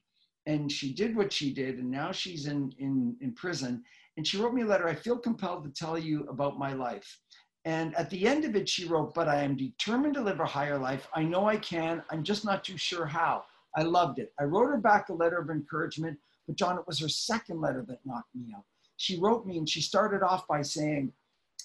[0.49, 3.85] and she did what she did and now she's in, in, in prison
[4.17, 7.21] and she wrote me a letter i feel compelled to tell you about my life
[7.69, 10.47] and at the end of it she wrote but i am determined to live a
[10.47, 11.07] higher life.
[11.15, 12.03] I know i can.
[12.11, 13.45] I'm just not too sure how.
[13.77, 14.33] I loved it.
[14.41, 17.85] I wrote her back a letter of encouragement but john it was her second letter
[17.89, 18.65] that knocked me out.
[18.97, 21.13] She wrote me and she started off by saying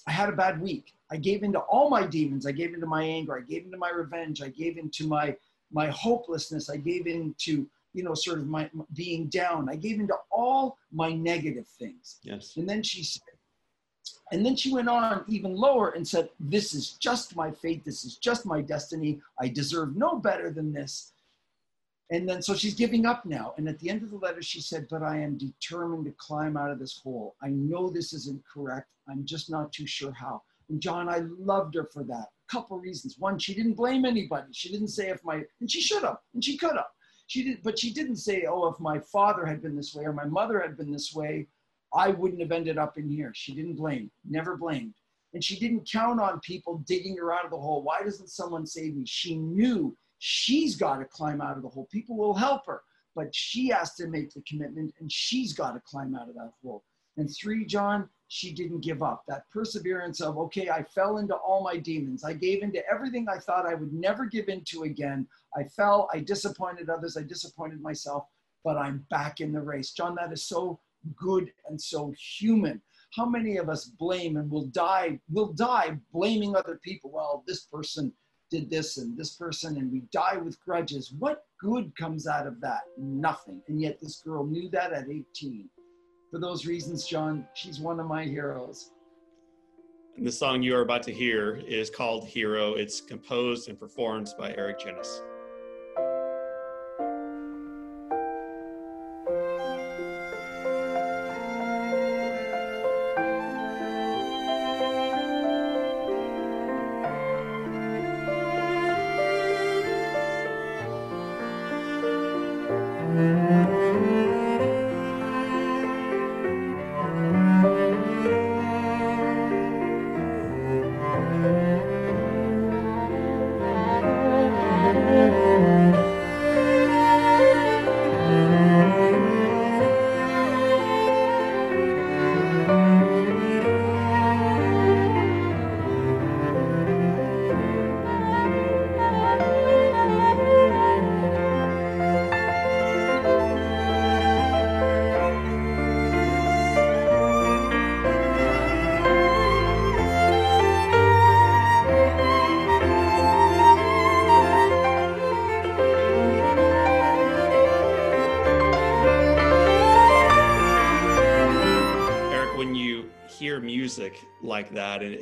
[0.06, 0.92] i had a bad week.
[1.10, 2.44] I gave into all my demons.
[2.46, 3.34] I gave into my anger.
[3.38, 4.42] I gave into my revenge.
[4.42, 5.36] I gave into my
[5.72, 6.68] my hopelessness.
[6.68, 9.68] I gave into you know, sort of my being down.
[9.68, 12.18] I gave into all my negative things.
[12.22, 12.56] Yes.
[12.56, 13.22] And then she said,
[14.32, 17.84] and then she went on even lower and said, This is just my fate.
[17.84, 19.20] This is just my destiny.
[19.40, 21.12] I deserve no better than this.
[22.10, 23.54] And then so she's giving up now.
[23.56, 26.56] And at the end of the letter, she said, But I am determined to climb
[26.56, 27.36] out of this hole.
[27.42, 28.88] I know this isn't correct.
[29.08, 30.42] I'm just not too sure how.
[30.68, 32.28] And John, I loved her for that.
[32.48, 33.16] A couple reasons.
[33.18, 34.48] One, she didn't blame anybody.
[34.52, 36.86] She didn't say if my, and she should have, and she could have.
[37.26, 40.12] She did, but she didn't say, "Oh, if my father had been this way or
[40.12, 41.48] my mother had been this way,
[41.94, 44.94] I wouldn't have ended up in here." She didn't blame, never blamed,
[45.32, 47.82] and she didn't count on people digging her out of the hole.
[47.82, 49.04] Why doesn't someone save me?
[49.06, 51.88] She knew she's got to climb out of the hole.
[51.90, 52.82] People will help her,
[53.14, 56.52] but she has to make the commitment, and she's got to climb out of that
[56.62, 56.84] hole.
[57.16, 59.22] And three, John, she didn't give up.
[59.28, 62.24] That perseverance of, okay, I fell into all my demons.
[62.24, 65.28] I gave into everything I thought I would never give into again.
[65.56, 68.26] I fell, I disappointed others, I disappointed myself,
[68.64, 69.92] but I'm back in the race.
[69.92, 70.80] John, that is so
[71.16, 72.80] good and so human.
[73.14, 77.10] How many of us blame and will die, will die blaming other people?
[77.12, 78.12] Well, this person
[78.50, 81.12] did this and this person, and we die with grudges.
[81.18, 82.82] What good comes out of that?
[82.98, 83.62] Nothing.
[83.68, 85.68] And yet this girl knew that at 18
[86.34, 88.90] for those reasons, John, she's one of my heroes.
[90.16, 92.74] And the song you are about to hear is called Hero.
[92.74, 95.20] It's composed and performed by Eric Genuis.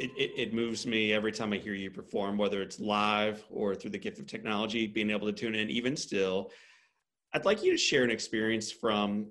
[0.02, 3.74] It, it, it, moves me every time i hear you perform whether it's live or
[3.74, 6.50] through the gift of technology being able to tune in even still
[7.34, 9.26] i'd like you to share an experience from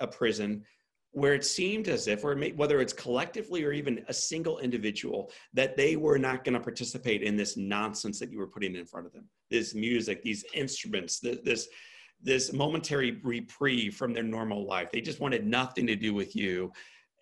[0.00, 0.64] a prison
[1.12, 5.76] where it seemed as if or whether it's collectively or even a single individual that
[5.76, 9.06] they were not going to participate in this nonsense that you were putting in front
[9.06, 9.28] of them.
[9.50, 11.68] This music these instruments this
[12.24, 14.90] this momentary reprieve from their normal life.
[14.90, 16.72] They just wanted nothing to do with you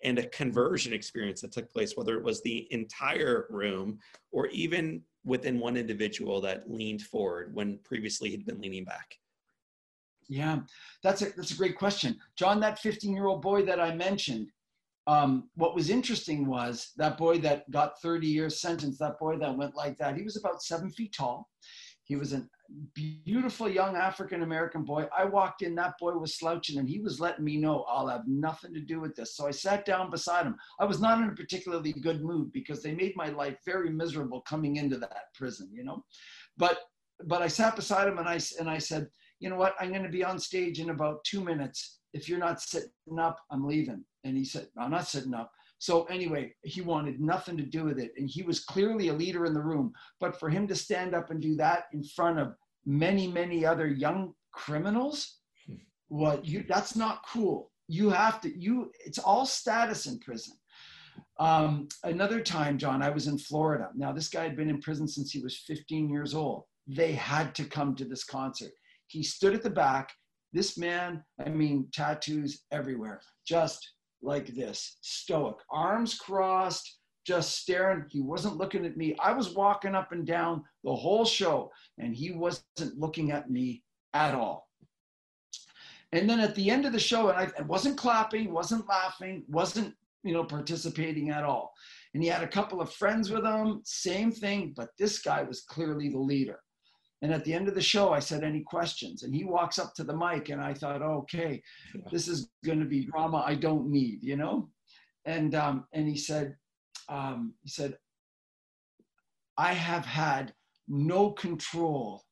[0.03, 3.99] and a conversion experience that took place, whether it was the entire room
[4.33, 9.17] or even within one individual that leaned forward when previously he'd been leaning back?
[10.29, 10.61] Yeah,
[11.03, 12.17] that's a, that's a great question.
[12.37, 14.49] John, that 15 year old boy that I mentioned,
[15.07, 19.57] um, what was interesting was that boy that got 30 years sentence, that boy that
[19.57, 21.49] went like that, he was about seven feet tall.
[22.05, 22.47] He was a
[22.95, 25.07] beautiful young African American boy.
[25.17, 28.27] I walked in, that boy was slouching, and he was letting me know I'll have
[28.27, 29.37] nothing to do with this.
[29.37, 30.57] So I sat down beside him.
[30.79, 34.41] I was not in a particularly good mood because they made my life very miserable
[34.43, 36.05] coming into that prison, you know.
[36.57, 36.79] But
[37.27, 39.09] but I sat beside him and I and I said,
[39.41, 39.75] you know what?
[39.81, 41.99] I'm going to be on stage in about two minutes.
[42.13, 44.05] If you're not sitting up, I'm leaving.
[44.25, 45.51] And he said, I'm not sitting up.
[45.81, 48.13] So anyway, he wanted nothing to do with it.
[48.19, 49.95] And he was clearly a leader in the room.
[50.21, 53.89] But for him to stand up and do that in front of many, many other
[53.89, 55.39] young criminals,
[56.09, 57.73] what you that's not cool.
[57.89, 60.55] You have to, you, it's all status in prison.
[61.39, 63.89] Um, another time, John, I was in Florida.
[63.97, 66.65] Now, this guy had been in prison since he was 15 years old.
[66.87, 68.73] They had to come to this concert.
[69.07, 70.13] He stood at the back.
[70.53, 73.89] This man, I mean, tattoos everywhere, just
[74.23, 78.05] like this, stoic, arms crossed, just staring.
[78.09, 79.17] He wasn't looking at me.
[79.23, 83.83] I was walking up and down the whole show, and he wasn't looking at me
[84.15, 84.69] at all.
[86.13, 89.95] And then at the end of the show, and I, wasn't clapping, wasn't laughing, wasn't
[90.23, 91.73] you know participating at all.
[92.15, 95.63] And he had a couple of friends with him, same thing, but this guy was
[95.63, 96.59] clearly the leader.
[97.23, 99.23] And at the end of the show, I said, Any questions?
[99.23, 101.63] And he walks up to the mic, and I thought, Okay,
[102.11, 104.71] this is going to be drama I don't need, you know?
[105.27, 106.57] And, um, and he said,
[107.09, 107.97] um, He said,
[109.59, 110.55] I have had
[110.89, 112.25] no control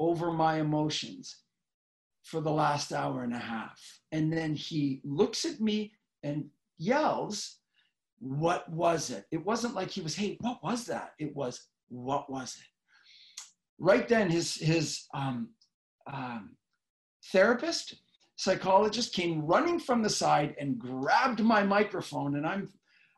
[0.00, 1.42] over my emotions
[2.24, 3.80] for the last hour and a half.
[4.10, 5.92] And then he looks at me
[6.24, 6.46] and
[6.78, 7.58] yells,
[8.18, 9.26] What was it?
[9.30, 11.12] It wasn't like he was, Hey, what was that?
[11.20, 12.75] It was, What was it?
[13.78, 15.48] Right then his his um,
[16.12, 16.56] um,
[17.32, 17.96] therapist
[18.36, 22.36] psychologist came running from the side and grabbed my microphone.
[22.36, 22.68] And i'm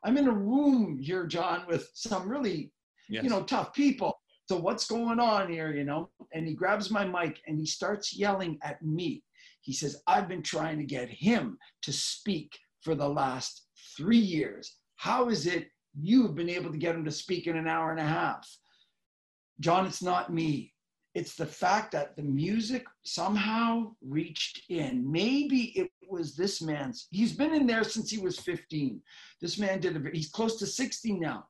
[0.03, 2.71] i'm in a room here john with some really
[3.09, 3.23] yes.
[3.23, 4.17] you know tough people.
[4.47, 6.09] So what's going on here you know?
[6.33, 9.23] And he grabs my mic and he starts yelling at me.
[9.61, 13.67] He says i've been trying to get him to speak for the last
[13.97, 14.77] three years.
[14.95, 15.67] How is it
[15.99, 18.47] you've been able to get him to speak in an hour and a half
[19.59, 20.73] John, it's not me.
[21.15, 25.11] It's the fact that the music somehow reached in.
[25.11, 27.07] Maybe it was this man's.
[27.11, 29.01] He's been in there since he was 15.
[29.41, 31.45] This man did a, he's close to 60 now.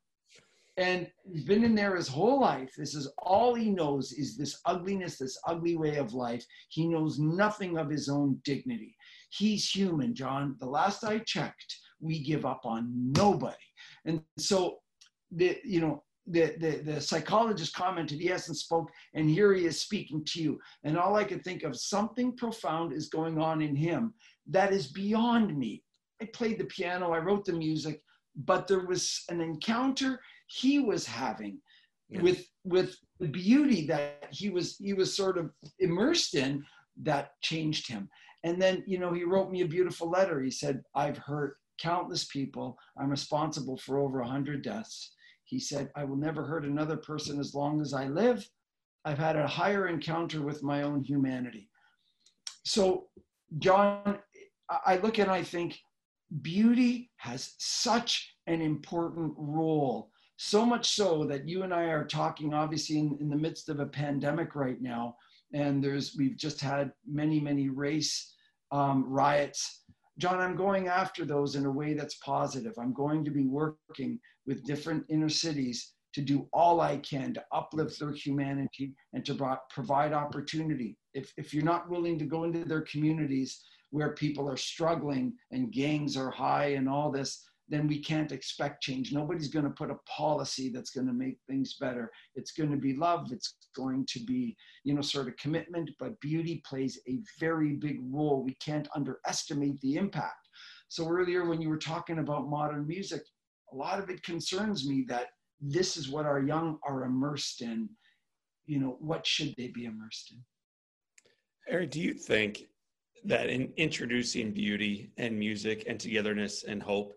[0.77, 2.71] And he's been in there his whole life.
[2.77, 6.45] This is all he knows is this ugliness, this ugly way of life.
[6.69, 8.95] He knows nothing of his own dignity.
[9.29, 10.55] He's human, John.
[10.59, 13.57] The last I checked, we give up on nobody.
[14.05, 14.77] And so
[15.31, 19.81] the, you know, the, the, the psychologist commented, yes, hasn't spoke, and here he is
[19.81, 20.59] speaking to you.
[20.83, 24.13] And all I could think of, something profound is going on in him
[24.49, 25.83] that is beyond me.
[26.21, 28.01] I played the piano, I wrote the music,
[28.35, 31.59] but there was an encounter he was having
[32.09, 32.21] yeah.
[32.21, 36.65] with with the beauty that he was he was sort of immersed in
[37.03, 38.09] that changed him.
[38.43, 40.41] And then, you know, he wrote me a beautiful letter.
[40.41, 42.77] He said, I've hurt countless people.
[42.97, 45.13] I'm responsible for over 100 deaths.
[45.49, 48.47] He said, I will never hurt another person as long as I live.
[49.03, 51.69] I've had a higher encounter with my own humanity.
[52.63, 53.07] So,
[53.57, 54.19] John,
[54.85, 55.79] I look and I think
[56.41, 60.11] beauty has such an important role.
[60.37, 63.79] So much so that you and I are talking, obviously, in, in the midst of
[63.79, 65.15] a pandemic right now.
[65.53, 68.35] And there's, we've just had many, many race
[68.71, 69.83] um, riots
[70.19, 72.73] John, I'm going after those in a way that's positive.
[72.77, 77.43] I'm going to be working with different inner cities to do all I can to
[77.53, 80.97] uplift their humanity and to provide opportunity.
[81.13, 85.71] If, if you're not willing to go into their communities where people are struggling and
[85.71, 89.13] gangs are high and all this, then we can't expect change.
[89.13, 92.11] Nobody's going to put a policy that's going to make things better.
[92.35, 93.31] It's going to be love.
[93.31, 97.99] It's going to be, you know, sort of commitment, but beauty plays a very big
[98.01, 98.43] role.
[98.43, 100.49] We can't underestimate the impact.
[100.87, 103.21] So earlier when you were talking about modern music,
[103.71, 105.27] a lot of it concerns me that
[105.61, 107.89] this is what our young are immersed in.
[108.65, 110.39] You know, what should they be immersed in?
[111.71, 112.63] Eric, do you think
[113.25, 117.13] that in introducing beauty and music and togetherness and hope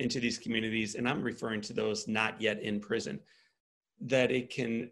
[0.00, 3.20] into these communities, and I'm referring to those not yet in prison,
[4.00, 4.90] that it can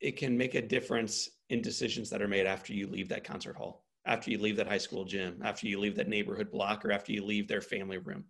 [0.00, 3.56] it can make a difference in decisions that are made after you leave that concert
[3.56, 6.92] hall, after you leave that high school gym, after you leave that neighborhood block, or
[6.92, 8.24] after you leave their family room.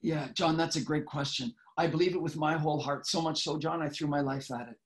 [0.00, 1.54] Yeah, John, that's a great question.
[1.76, 4.50] I believe it with my whole heart, so much so, John, I threw my life
[4.50, 4.76] at it.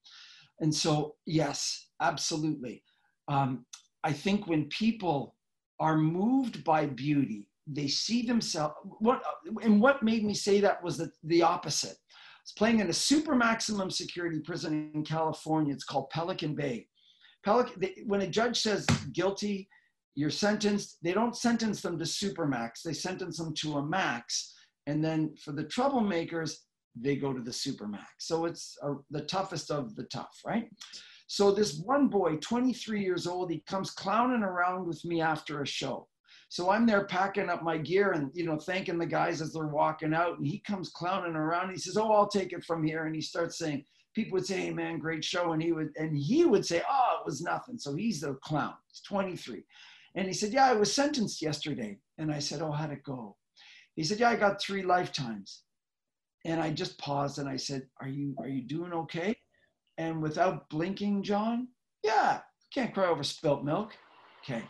[0.61, 2.83] And so, yes, absolutely.
[3.29, 3.65] Um,
[4.05, 5.37] I think when people
[5.81, 9.23] are moved by beauty, they see themselves what
[9.63, 11.97] and what made me say that was the, the opposite
[12.43, 15.75] It's playing in a super maximum security prison in California.
[15.75, 16.87] It's called Pelican Bay.
[17.45, 19.69] Pelican, they, when a judge says guilty,
[20.15, 24.55] you're sentenced, they don't sentence them to supermax, they sentence them to a max.
[24.87, 26.55] And then for the troublemakers,
[26.97, 28.07] they go to the supermax.
[28.19, 30.69] So it's a, the toughest of the tough, right?
[31.29, 35.67] So this one boy, 23 years old, he comes clowning around with me after a
[35.67, 36.09] show.
[36.51, 39.69] So I'm there packing up my gear and you know thanking the guys as they're
[39.69, 41.71] walking out, and he comes clowning around.
[41.71, 43.85] He says, "Oh, I'll take it from here," and he starts saying,
[44.19, 47.19] people would say, "Hey, man, great show," and he would and he would say, "Oh,
[47.21, 48.75] it was nothing." So he's the clown.
[48.89, 49.63] He's 23,
[50.17, 53.37] and he said, "Yeah, I was sentenced yesterday," and I said, "Oh, how'd it go?"
[53.95, 55.63] He said, "Yeah, I got three lifetimes,"
[56.45, 59.37] and I just paused and I said, "Are you are you doing okay?"
[59.99, 61.69] And without blinking, John,
[62.03, 62.41] yeah,
[62.73, 63.97] can't cry over spilt milk.
[64.43, 64.65] Okay.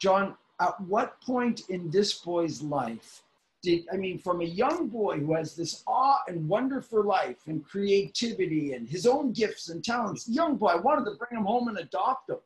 [0.00, 3.22] John, at what point in this boy's life
[3.62, 7.38] did, I mean, from a young boy who has this awe and wonder for life
[7.46, 11.46] and creativity and his own gifts and talents, young boy, I wanted to bring him
[11.46, 12.38] home and adopt him.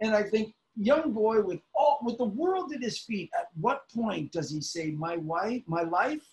[0.00, 3.88] And I think, young boy with all with the world at his feet, at what
[3.94, 6.26] point does he say, My wife, my life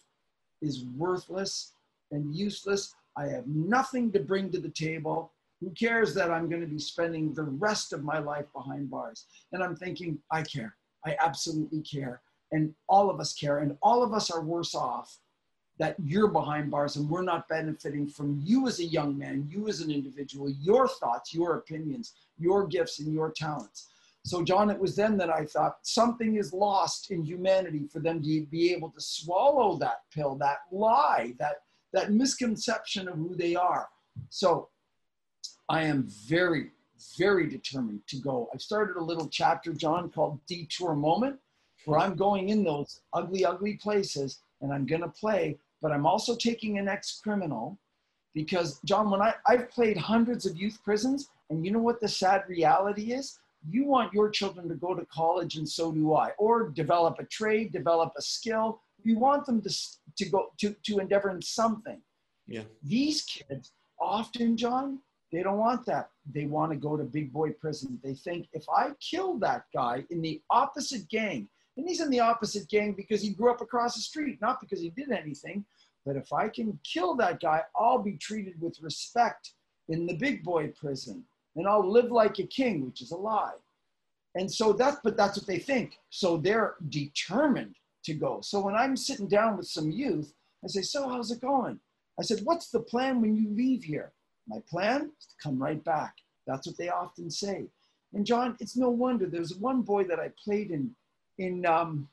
[0.62, 1.74] is worthless
[2.12, 2.94] and useless?
[3.18, 5.34] I have nothing to bring to the table.
[5.60, 9.26] Who cares that I'm going to be spending the rest of my life behind bars?
[9.52, 10.78] And I'm thinking, I care.
[11.06, 12.22] I absolutely care.
[12.52, 13.60] And all of us care.
[13.60, 15.18] And all of us are worse off
[15.80, 19.68] that you're behind bars and we're not benefiting from you as a young man, you
[19.70, 23.88] as an individual, your thoughts, your opinions, your gifts, and your talents.
[24.26, 28.22] So, John, it was then that I thought something is lost in humanity for them
[28.22, 33.56] to be able to swallow that pill, that lie, that, that misconception of who they
[33.56, 33.88] are.
[34.30, 34.68] So,
[35.70, 36.72] I am very,
[37.18, 38.50] very determined to go.
[38.54, 41.40] I've started a little chapter, John, called Detour Moment,
[41.86, 46.06] where I'm going in those ugly, ugly places and I'm going to play, but I'm
[46.06, 47.78] also taking an ex criminal
[48.34, 52.08] because, John, when I, I've played hundreds of youth prisons, and you know what the
[52.08, 53.40] sad reality is?
[53.68, 57.26] You want your children to go to college, and so do I, or develop a
[57.26, 58.82] trade, develop a skill.
[59.04, 59.76] You want them to,
[60.18, 62.02] to go to, to endeavor in something.
[62.48, 62.64] Yeah.
[62.84, 65.00] These kids often, John,
[65.32, 66.10] they don't want that.
[66.32, 68.00] They want to go to big boy prison.
[68.04, 72.20] They think if I kill that guy in the opposite gang, and he's in the
[72.20, 75.64] opposite gang because he grew up across the street, not because he did anything,
[76.06, 79.54] but if I can kill that guy, I'll be treated with respect
[79.88, 81.24] in the big boy prison
[81.56, 83.56] and I'll live like a king, which is a lie.
[84.36, 86.00] And so that's, but that's what they think.
[86.10, 87.76] So they're determined
[88.06, 88.42] to go.
[88.42, 91.80] So when I'm sitting down with some youth, I say, So how's it going?
[92.20, 94.12] I said, What's the plan when you leave here?
[94.50, 96.16] My plan is to come right back.
[96.48, 97.66] That's what they often say.
[98.14, 99.28] And John, it's no wonder.
[99.28, 100.96] There's one boy that I played in
[101.38, 102.10] in um,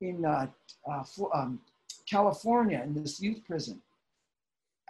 [0.00, 0.46] in uh,
[0.90, 1.60] uh, um,
[2.08, 3.80] California in this youth prison.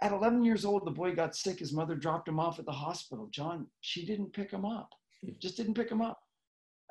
[0.01, 1.59] At 11 years old, the boy got sick.
[1.59, 3.27] His mother dropped him off at the hospital.
[3.31, 4.91] John, she didn't pick him up.
[5.39, 6.21] Just didn't pick him up.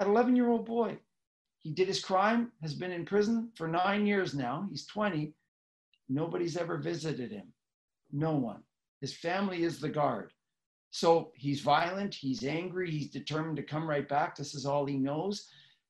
[0.01, 0.99] At 11 year old boy,
[1.61, 4.67] he did his crime, has been in prison for nine years now.
[4.71, 5.33] He's 20.
[6.09, 7.53] Nobody's ever visited him.
[8.13, 8.63] No one.
[9.01, 10.33] His family is the guard.
[10.91, 14.35] So he's violent, he's angry, he's determined to come right back.
[14.35, 15.49] This is all he knows.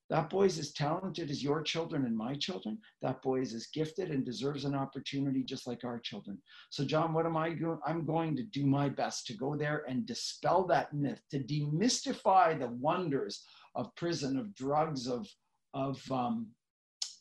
[0.08, 2.78] That boy is as talented as your children and my children.
[3.02, 6.38] That boy is as gifted and deserves an opportunity just like our children.
[6.70, 7.80] So, John, what am I doing?
[7.84, 12.58] I'm going to do my best to go there and dispel that myth, to demystify
[12.58, 13.44] the wonders
[13.74, 15.26] of prison, of drugs, of
[15.74, 16.48] of um,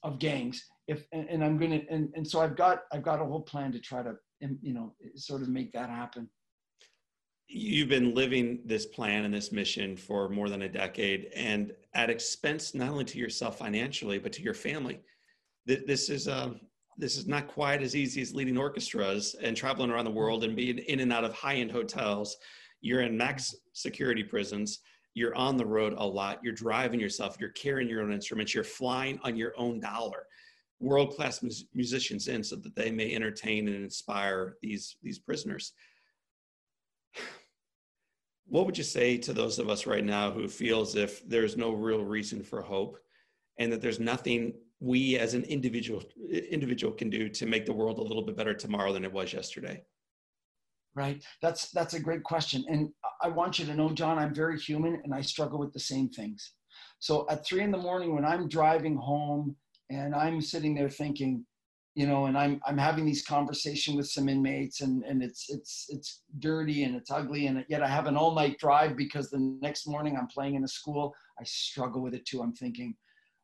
[0.03, 0.63] of gangs.
[0.87, 3.71] If and, and I'm gonna and, and so I've got I've got a whole plan
[3.71, 6.29] to try to you know, sort of make that happen.
[7.47, 12.09] You've been living this plan and this mission for more than a decade, and at
[12.09, 14.99] expense not only to yourself financially, but to your family.
[15.65, 16.59] This is um,
[16.97, 20.55] this is not quite as easy as leading orchestras and traveling around the world and
[20.55, 22.37] being in and out of high-end hotels.
[22.81, 24.79] You're in max security prisons.
[25.13, 26.39] You're on the road a lot.
[26.43, 27.37] You're driving yourself.
[27.39, 28.53] You're carrying your own instruments.
[28.53, 30.25] You're flying on your own dollar
[30.79, 35.73] world class mus- musicians in so that they may entertain and inspire these these prisoners.
[38.47, 41.57] What would you say to those of us right now who feel as if there's
[41.57, 42.99] no real reason for hope
[43.57, 46.03] and that there's nothing we as an individual
[46.51, 49.33] individual can do to make the world a little bit better tomorrow than it was
[49.33, 49.83] yesterday?
[50.93, 51.23] Right.
[51.41, 52.63] That's that's a great question.
[52.69, 52.89] And
[53.21, 56.09] I want you to know, John, I'm very human and I struggle with the same
[56.09, 56.53] things.
[56.99, 59.55] So at three in the morning when I'm driving home
[59.89, 61.45] and I'm sitting there thinking,
[61.95, 65.85] you know, and I'm I'm having these conversation with some inmates, and and it's it's
[65.89, 69.57] it's dirty and it's ugly, and yet I have an all night drive because the
[69.61, 71.13] next morning I'm playing in a school.
[71.39, 72.41] I struggle with it too.
[72.41, 72.95] I'm thinking,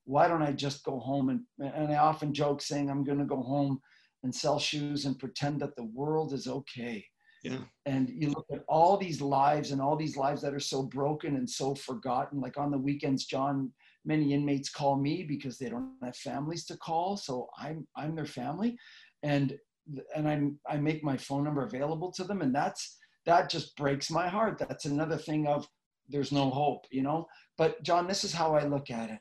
[0.06, 1.42] why don't I just go home and
[1.74, 3.80] and I often joke saying I'm going to go home
[4.24, 7.06] and sell shoes and pretend that the world is okay.
[7.44, 7.58] Yeah.
[7.86, 11.38] And you look at all these lives and all these lives that are so broken
[11.38, 12.40] and so forgotten.
[12.40, 13.72] Like on the weekends, John,
[14.06, 17.18] many inmates call me because they don't have families to call.
[17.18, 18.78] So I'm I'm their family.
[19.24, 19.58] And
[20.16, 22.42] and I'm I make my phone number available to them.
[22.42, 24.58] And that's that just breaks my heart.
[24.58, 25.68] That's another thing of
[26.10, 27.28] there's no hope, you know.
[27.58, 29.20] But John, this is how I look at it.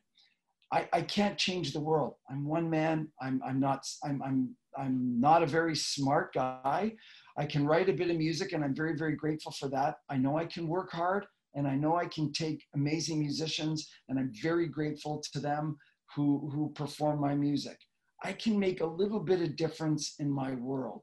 [0.72, 2.14] I, I can't change the world.
[2.30, 3.08] I'm one man.
[3.20, 6.92] I'm I'm not I'm I'm I'm not a very smart guy.
[7.36, 9.96] I can write a bit of music and I'm very, very grateful for that.
[10.08, 14.18] I know I can work hard and I know I can take amazing musicians and
[14.18, 15.76] I'm very grateful to them
[16.14, 17.78] who, who perform my music.
[18.22, 21.02] I can make a little bit of difference in my world.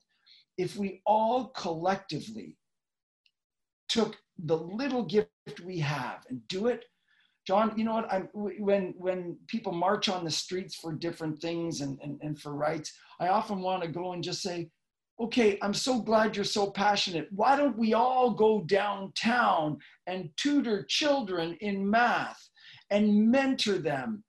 [0.58, 2.58] If we all collectively
[3.90, 5.30] took the little gift
[5.64, 6.86] we have and do it,
[7.48, 8.12] John, you know what?
[8.12, 12.54] I'm, when when people march on the streets for different things and, and, and for
[12.54, 12.92] rights,
[13.22, 14.70] I often want to go and just say,
[15.20, 17.28] okay, I'm so glad you're so passionate.
[17.32, 22.50] Why don't we all go downtown and tutor children in math
[22.92, 24.24] and mentor them?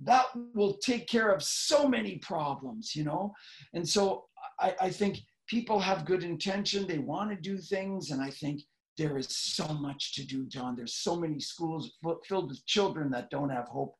[0.00, 3.32] That will take care of so many problems, you know?
[3.72, 4.26] And so
[4.60, 8.60] I, I think people have good intention, they want to do things, and I think
[8.98, 10.76] there is so much to do, John.
[10.76, 11.92] There's so many schools
[12.28, 13.94] filled with children that don't have hope.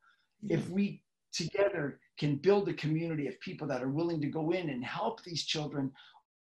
[0.47, 1.01] If we
[1.33, 5.21] together can build a community of people that are willing to go in and help
[5.23, 5.91] these children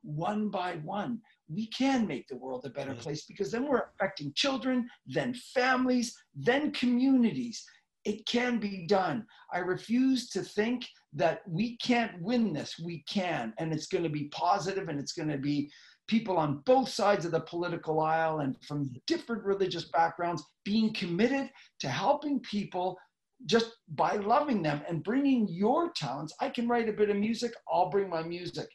[0.03, 2.99] one by one, we can make the world a better mm.
[2.99, 7.63] place because then we're affecting children, then families, then communities.
[8.05, 9.25] It can be done.
[9.53, 12.77] I refuse to think that we can't win this.
[12.83, 15.71] We can, and it's going to be positive and it's going to be
[16.07, 21.49] people on both sides of the political aisle and from different religious backgrounds being committed
[21.79, 22.97] to helping people
[23.45, 26.33] just by loving them and bringing your talents.
[26.39, 28.67] I can write a bit of music, I'll bring my music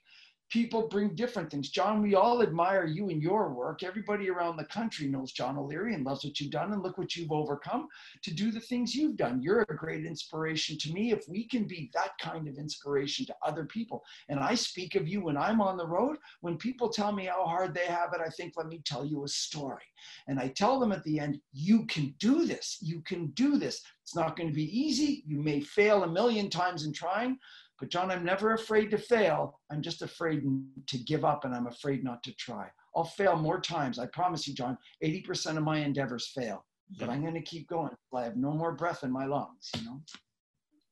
[0.50, 1.68] people bring different things.
[1.68, 3.82] John, we all admire you and your work.
[3.82, 7.14] Everybody around the country knows John O'Leary and loves what you've done, and look what
[7.16, 7.88] you've overcome
[8.22, 9.42] to do the things you've done.
[9.42, 11.12] You're a great inspiration to me.
[11.12, 15.06] If we can be that kind of inspiration to other people, and I speak of
[15.06, 18.20] you when I'm on the road, when people tell me how hard they have it,
[18.24, 19.84] I think, let me tell you a story.
[20.28, 22.78] And I tell them at the end, you can do this.
[22.80, 23.82] You can do this.
[24.02, 25.22] It's not going to be easy.
[25.26, 27.38] You may fail a million times in trying,
[27.78, 29.60] but John, I'm never afraid to fail.
[29.70, 30.42] I'm just afraid
[30.86, 32.68] to give up and I'm afraid not to try.
[32.96, 33.98] I'll fail more times.
[33.98, 36.64] I promise you, John, 80% of my endeavors fail,
[36.98, 37.90] but I'm going to keep going.
[38.14, 40.00] I have no more breath in my lungs, you know?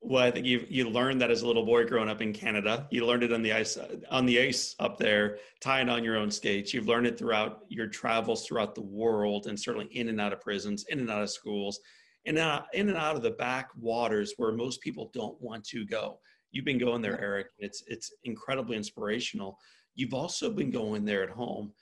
[0.02, 2.86] Well, I think you you learned that as a little boy growing up in Canada.
[2.90, 3.76] You learned it on the ice
[4.08, 6.72] on the ice up there, tying on your own skates.
[6.72, 10.40] You've learned it throughout your travels throughout the world, and certainly in and out of
[10.40, 11.80] prisons, in and out of schools,
[12.24, 16.20] and out, in and out of the backwaters where most people don't want to go.
[16.56, 17.48] You've been going there, Eric.
[17.58, 19.58] It's it's incredibly inspirational.
[19.94, 21.74] You've also been going there at home.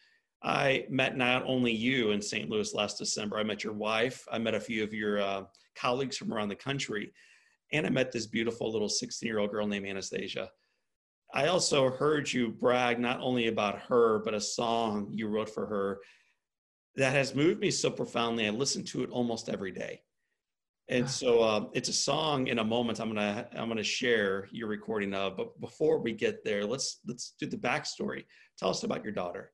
[0.43, 2.51] I met not only you in St.
[2.51, 3.39] Louis last December.
[3.39, 4.27] I met your wife.
[4.33, 5.45] I met a few of your uh,
[5.77, 7.13] colleagues from around the country,
[7.73, 10.51] and I met this beautiful little 16-year-old girl named Anastasia.
[11.33, 15.67] I also heard you brag not only about her, but a song you wrote for
[15.67, 16.01] her
[16.97, 18.49] that has moved me so profoundly.
[18.49, 20.01] I listen to it almost every day.
[20.89, 24.69] And so um, it's a song in a moment I'm gonna I'm gonna share your
[24.69, 25.37] recording of.
[25.37, 28.25] But before we get there, let's let's do the backstory.
[28.59, 29.53] Tell us about your daughter.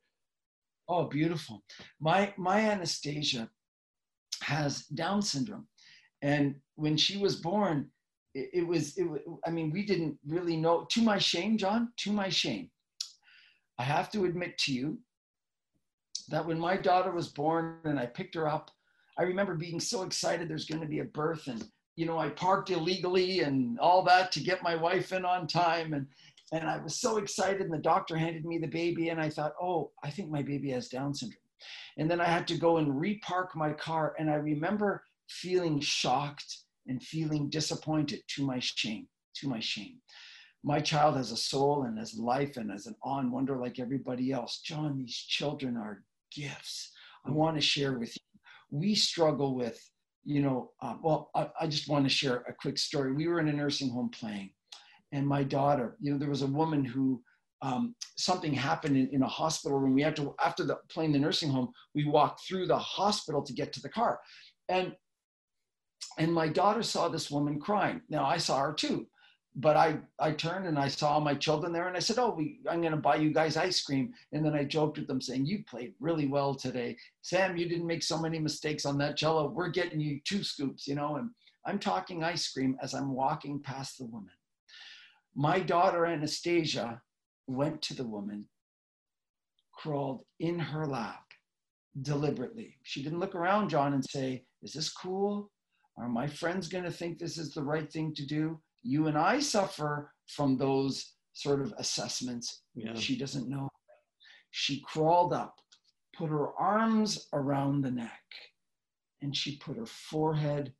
[0.88, 1.62] Oh, beautiful.
[2.00, 3.48] My my Anastasia
[4.42, 5.68] has Down syndrome,
[6.20, 7.90] and when she was born,
[8.34, 9.06] it, it was it.
[9.46, 10.84] I mean, we didn't really know.
[10.90, 11.92] To my shame, John.
[11.98, 12.70] To my shame,
[13.78, 14.98] I have to admit to you
[16.28, 18.72] that when my daughter was born and I picked her up
[19.18, 21.64] I remember being so excited there's going to be a birth and
[21.96, 25.92] you know I parked illegally and all that to get my wife in on time
[25.92, 26.06] and
[26.52, 29.54] and I was so excited and the doctor handed me the baby and I thought
[29.60, 31.38] oh I think my baby has down syndrome.
[31.98, 36.58] And then I had to go and repark my car and I remember feeling shocked
[36.86, 39.06] and feeling disappointed to my shame
[39.36, 39.98] to my shame.
[40.62, 44.32] My child has a soul and has life and has an on wonder like everybody
[44.32, 44.60] else.
[44.60, 46.02] John these children are
[46.34, 46.92] gifts.
[47.26, 48.29] I want to share with you
[48.70, 49.78] we struggle with,
[50.24, 53.12] you know, uh, well, I, I just want to share a quick story.
[53.12, 54.52] We were in a nursing home playing,
[55.12, 57.22] and my daughter, you know, there was a woman who
[57.62, 59.94] um, something happened in, in, a hospital room.
[59.94, 63.52] We had to, after the playing the nursing home, we walked through the hospital to
[63.52, 64.18] get to the car.
[64.68, 64.94] And
[66.18, 68.00] and my daughter saw this woman crying.
[68.08, 69.06] Now I saw her too
[69.60, 72.60] but I, I turned and I saw my children there and I said, Oh, we,
[72.68, 74.14] I'm going to buy you guys ice cream.
[74.32, 76.96] And then I joked with them saying, You played really well today.
[77.22, 79.48] Sam, you didn't make so many mistakes on that cello.
[79.50, 81.30] We're getting you two scoops, you know, and
[81.66, 84.30] I'm talking ice cream as I'm walking past the woman.
[85.34, 87.02] My daughter, Anastasia,
[87.46, 88.46] went to the woman,
[89.74, 91.24] crawled in her lap
[92.00, 92.76] deliberately.
[92.82, 95.50] She didn't look around, John, and say, Is this cool?
[95.98, 98.58] Are my friends going to think this is the right thing to do?
[98.82, 102.62] You and I suffer from those sort of assessments.
[102.74, 102.94] Yeah.
[102.94, 103.68] She doesn't know.
[104.50, 105.56] She crawled up,
[106.16, 108.22] put her arms around the neck,
[109.22, 110.72] and she put her forehead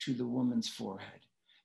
[0.00, 1.20] to the woman's forehead.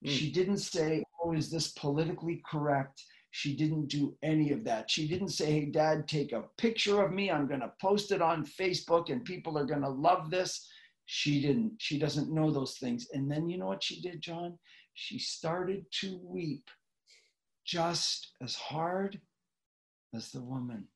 [0.06, 0.10] Mm.
[0.10, 3.04] She didn't say, Oh, is this politically correct?
[3.32, 4.90] She didn't do any of that.
[4.90, 7.30] She didn't say, Hey, dad, take a picture of me.
[7.30, 10.68] I'm going to post it on Facebook and people are going to love this.
[11.06, 11.74] She didn't.
[11.78, 13.08] She doesn't know those things.
[13.14, 14.58] And then you know what she did, John?
[15.02, 16.70] She started to weep
[17.66, 19.20] just as hard
[20.14, 20.90] as the woman.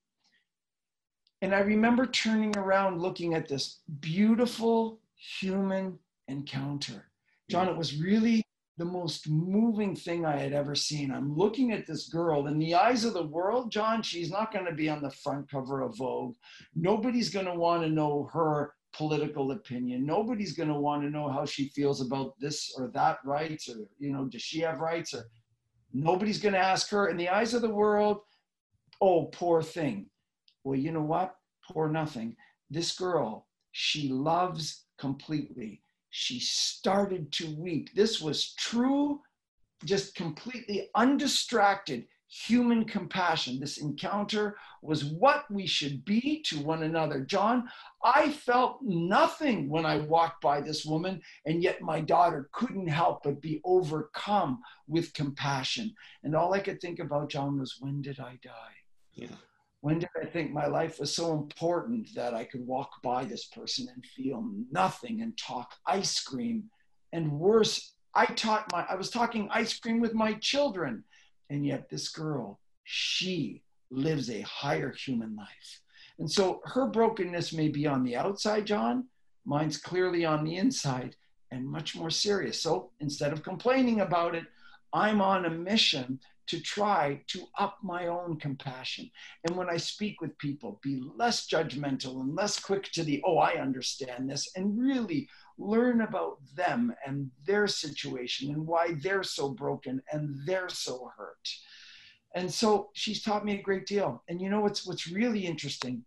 [1.41, 5.97] And I remember turning around looking at this beautiful human
[6.27, 7.09] encounter.
[7.49, 8.43] John, it was really
[8.77, 11.11] the most moving thing I had ever seen.
[11.11, 14.65] I'm looking at this girl in the eyes of the world, John, she's not going
[14.65, 16.35] to be on the front cover of Vogue.
[16.75, 20.05] Nobody's going to want to know her political opinion.
[20.05, 23.87] Nobody's going to want to know how she feels about this or that rights or,
[23.99, 25.25] you know, does she have rights or
[25.93, 28.21] nobody's going to ask her in the eyes of the world,
[29.01, 30.07] oh, poor thing.
[30.63, 31.35] Well, you know what?
[31.71, 32.35] Poor nothing.
[32.69, 35.81] This girl, she loves completely
[36.17, 37.93] she started to weep.
[37.93, 39.19] This was true,
[39.83, 43.59] just completely undistracted human compassion.
[43.59, 47.21] This encounter was what we should be to one another.
[47.21, 47.69] John,
[48.03, 53.23] I felt nothing when I walked by this woman, and yet my daughter couldn't help
[53.23, 55.93] but be overcome with compassion.
[56.23, 58.75] And all I could think about, John, was when did I die?
[59.13, 59.35] Yeah
[59.85, 63.45] when did I think my life was so important that I could walk by this
[63.45, 66.71] person and feel nothing and talk ice cream?
[67.13, 71.03] And worse, I taught my, I was talking ice cream with my children.
[71.49, 75.81] And yet this girl, she lives a higher human life.
[76.19, 79.05] And so her brokenness may be on the outside, John.
[79.45, 81.15] Mine's clearly on the inside
[81.51, 82.59] and much more serious.
[82.59, 84.45] So instead of complaining about it,
[84.93, 89.09] I'm on a mission to try to up my own compassion.
[89.45, 93.37] And when I speak with people, be less judgmental and less quick to the, oh,
[93.37, 95.27] I understand this, and really
[95.57, 101.49] learn about them and their situation and why they're so broken and they're so hurt.
[102.35, 104.23] And so she's taught me a great deal.
[104.27, 106.03] And you know what's what's really interesting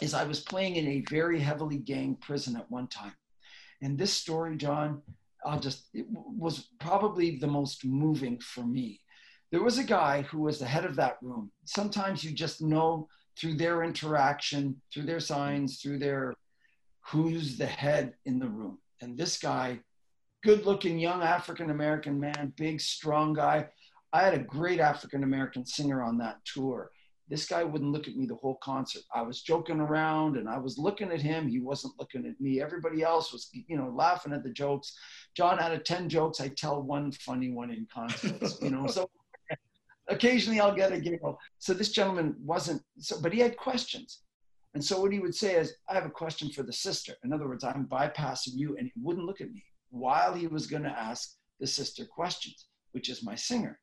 [0.00, 3.14] is I was playing in a very heavily gang prison at one time.
[3.80, 5.02] And this story, John,
[5.44, 9.00] I'll just it was probably the most moving for me
[9.52, 11.52] there was a guy who was the head of that room.
[11.66, 13.06] Sometimes you just know
[13.38, 16.34] through their interaction, through their signs, through their
[17.02, 18.78] who's the head in the room.
[19.00, 19.80] And this guy,
[20.42, 23.68] good looking young African American man, big, strong guy.
[24.12, 26.90] I had a great African American singer on that tour.
[27.28, 29.02] This guy wouldn't look at me the whole concert.
[29.14, 31.48] I was joking around and I was looking at him.
[31.48, 32.60] He wasn't looking at me.
[32.60, 34.94] Everybody else was, you know, laughing at the jokes.
[35.34, 38.86] John, out of 10 jokes, I tell one funny one in concerts, you know.
[38.92, 39.08] So
[40.08, 41.38] occasionally I'll get a giggle.
[41.58, 44.22] So this gentleman wasn't, so, but he had questions.
[44.74, 47.14] And so what he would say is, I have a question for the sister.
[47.24, 48.76] In other words, I'm bypassing you.
[48.78, 52.66] And he wouldn't look at me while he was going to ask the sister questions,
[52.92, 53.78] which is my singer.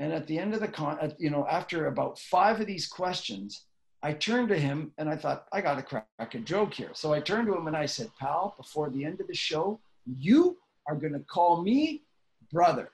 [0.00, 3.66] And at the end of the con, you know, after about five of these questions,
[4.02, 6.90] I turned to him and I thought, I got to crack a joke here.
[6.92, 9.80] So I turned to him and I said, pal, before the end of the show,
[10.04, 12.02] you are going to call me
[12.52, 12.90] brother.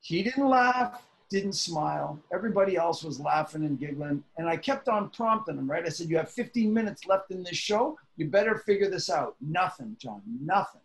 [0.00, 1.00] He didn't laugh
[1.30, 2.18] didn't smile.
[2.34, 4.22] Everybody else was laughing and giggling.
[4.36, 5.86] And I kept on prompting him, right?
[5.86, 7.98] I said, You have 15 minutes left in this show.
[8.16, 9.36] You better figure this out.
[9.40, 10.80] Nothing, John, nothing.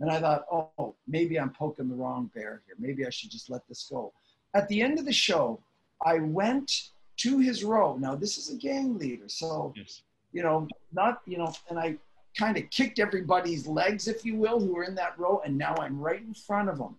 [0.00, 2.76] And I thought, Oh, maybe I'm poking the wrong bear here.
[2.78, 4.12] Maybe I should just let this go.
[4.54, 5.60] At the end of the show,
[6.04, 6.88] I went
[7.18, 7.96] to his row.
[7.96, 9.28] Now, this is a gang leader.
[9.28, 10.02] So, yes.
[10.32, 11.96] you know, not, you know, and I
[12.38, 15.42] kind of kicked everybody's legs, if you will, who were in that row.
[15.44, 16.96] And now I'm right in front of them.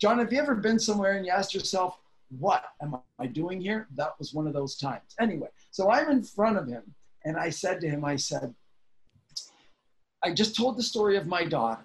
[0.00, 1.98] John, have you ever been somewhere and you asked yourself,
[2.38, 3.88] what am I doing here?
[3.94, 5.14] That was one of those times.
[5.20, 6.82] Anyway, so I'm in front of him
[7.24, 8.54] and I said to him, I said,
[10.22, 11.84] I just told the story of my daughter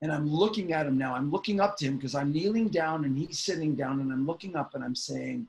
[0.00, 1.14] and I'm looking at him now.
[1.14, 4.26] I'm looking up to him because I'm kneeling down and he's sitting down and I'm
[4.26, 5.48] looking up and I'm saying,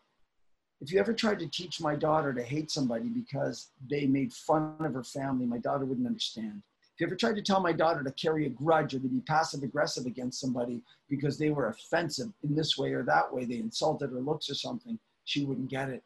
[0.82, 4.76] if you ever tried to teach my daughter to hate somebody because they made fun
[4.82, 6.62] of her family, my daughter wouldn't understand.
[6.94, 9.20] If you ever tried to tell my daughter to carry a grudge or to be
[9.22, 13.56] passive aggressive against somebody because they were offensive in this way or that way, they
[13.56, 16.04] insulted her looks or something, she wouldn't get it.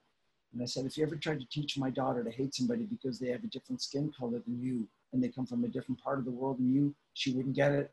[0.54, 3.20] And I said, if you ever tried to teach my daughter to hate somebody because
[3.20, 6.20] they have a different skin color than you and they come from a different part
[6.20, 7.92] of the world than you, she wouldn't get it.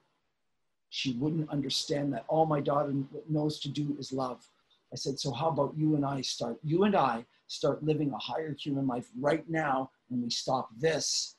[0.91, 2.95] She wouldn't understand that all my daughter
[3.29, 4.47] knows to do is love.
[4.93, 8.19] I said, so how about you and I start, you and I start living a
[8.19, 11.35] higher human life right now and we stop this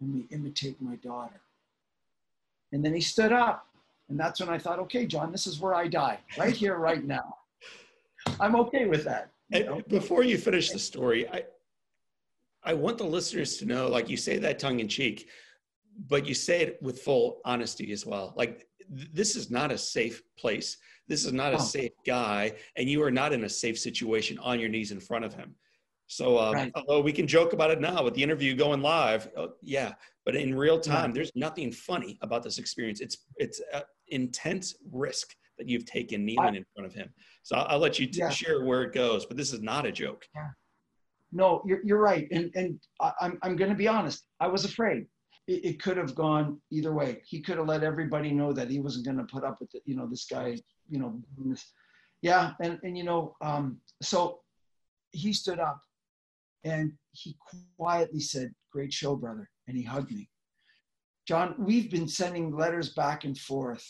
[0.00, 1.40] and we imitate my daughter.
[2.72, 3.66] And then he stood up.
[4.08, 7.04] And that's when I thought, okay, John, this is where I die, right here, right
[7.16, 7.36] now.
[8.38, 9.30] I'm okay with that.
[9.50, 9.82] You know?
[9.88, 11.44] Before you finish the story, I,
[12.62, 15.28] I want the listeners to know, like you say that tongue in cheek,
[16.08, 18.34] but you say it with full honesty as well.
[18.36, 20.76] Like th- this is not a safe place.
[21.08, 21.60] This is not a oh.
[21.60, 25.24] safe guy, and you are not in a safe situation on your knees in front
[25.24, 25.54] of him.
[26.08, 26.72] So, um, right.
[26.74, 29.94] although we can joke about it now with the interview going live, uh, yeah,
[30.24, 33.00] but in real time, there's nothing funny about this experience.
[33.00, 33.60] It's it's
[34.08, 37.08] intense risk that you've taken kneeling I, in front of him.
[37.42, 38.28] So I'll, I'll let you t- yeah.
[38.28, 40.26] share where it goes, but this is not a joke.
[40.34, 40.48] Yeah.
[41.32, 42.28] No, you're, you're right.
[42.30, 44.26] And, and I, I'm, I'm going to be honest.
[44.40, 45.06] I was afraid.
[45.46, 47.22] It, it, could have gone either way.
[47.24, 49.82] He could have let everybody know that he wasn't going to put up with it.
[49.86, 51.72] You know, this guy, you know, this,
[52.22, 52.52] yeah.
[52.60, 54.40] And, and, you know, um, so
[55.12, 55.80] he stood up
[56.66, 57.36] and he
[57.78, 59.48] quietly said, great show, brother.
[59.68, 60.28] And he hugged me.
[61.26, 63.84] John, we've been sending letters back and forth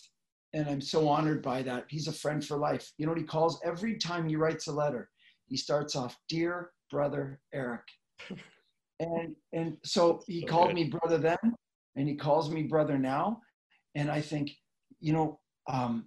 [0.57, 1.85] and I'm so honored by that.
[1.89, 2.91] He's a friend for life.
[2.97, 5.11] You know what he calls every time he writes a letter?
[5.47, 7.83] He starts off, "Dear brother Eric,"
[9.01, 10.77] and and so he so called good.
[10.77, 11.55] me brother then,
[11.97, 13.41] and he calls me brother now,
[13.95, 14.51] and I think,
[14.99, 16.07] you know, um,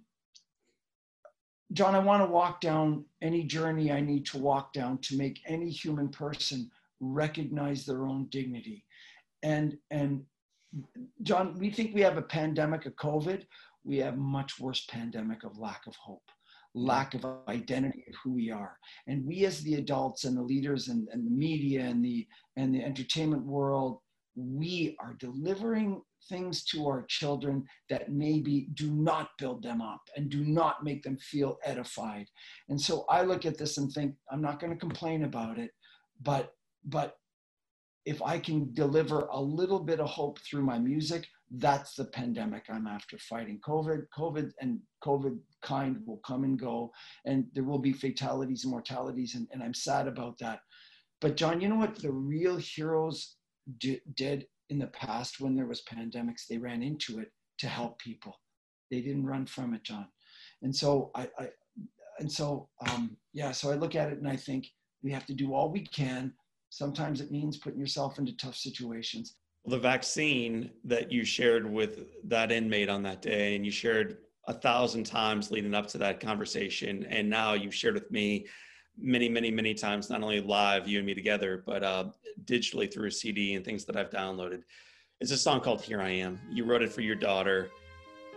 [1.74, 5.42] John, I want to walk down any journey I need to walk down to make
[5.46, 8.86] any human person recognize their own dignity,
[9.44, 10.24] and and
[11.24, 13.46] John, we think we have a pandemic of COVID.
[13.84, 16.30] We have much worse pandemic of lack of hope
[16.76, 18.78] lack of identity of who we are.
[19.08, 22.74] And we as the adults and the leaders and, and the media and the and
[22.74, 24.00] the entertainment world
[24.36, 30.30] we are delivering things to our children that maybe do not build them up and
[30.30, 32.26] do not make them feel edified
[32.70, 35.72] and so i look at this and think i'm not going to complain about it
[36.22, 36.54] but
[36.86, 37.16] but
[38.06, 41.26] if i can deliver a little bit of hope through my music
[41.58, 43.60] that's the pandemic I'm after fighting.
[43.68, 46.92] COVID, COVID and COVID kind will come and go,
[47.26, 50.60] and there will be fatalities and mortalities, and, and I'm sad about that.
[51.22, 53.36] But John, you know what the real heroes
[53.80, 56.48] d- did in the past when there was pandemics?
[56.48, 58.36] They ran into it to help people.
[58.92, 60.08] They didn't run from it, John.
[60.62, 61.50] And so I, I
[62.20, 64.68] and so um, yeah, so I look at it and I think
[65.04, 66.34] we have to do all we can.
[66.70, 72.06] Sometimes it means putting yourself into tough situations well, the vaccine that you shared with
[72.26, 74.18] that inmate on that day, and you shared
[74.48, 78.48] a thousand times leading up to that conversation, and now you've shared with me
[79.02, 82.06] many, many, many times, not only live, you and me together, but uh,
[82.46, 84.64] digitally through a CD and things that I've downloaded.
[85.20, 86.40] It's a song called Here I Am.
[86.50, 87.70] You wrote it for your daughter.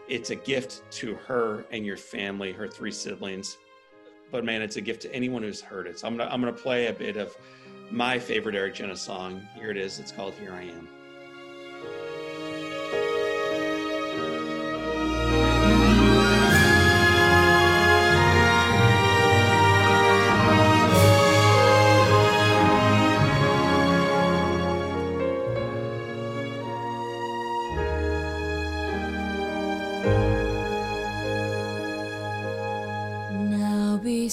[0.09, 3.59] It's a gift to her and your family, her three siblings.
[4.31, 5.99] But man, it's a gift to anyone who's heard it.
[5.99, 7.37] So I'm gonna I'm gonna play a bit of
[7.91, 9.47] my favorite Eric Genuis song.
[9.55, 10.01] Here it is.
[10.01, 10.89] It's called Here I Am.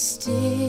[0.00, 0.59] still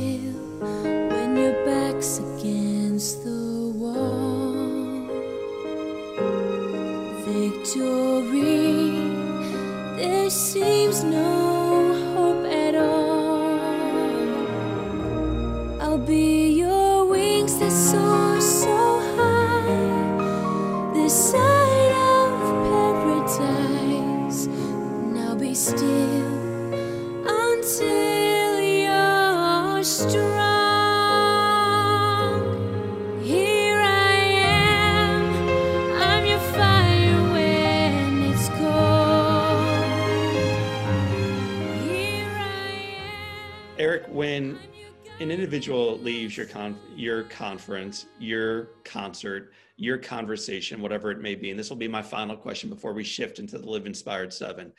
[46.00, 51.70] leaves your con your conference, your concert, your conversation, whatever it may be, and this
[51.70, 54.72] will be my final question before we shift into the Live Inspired Seven,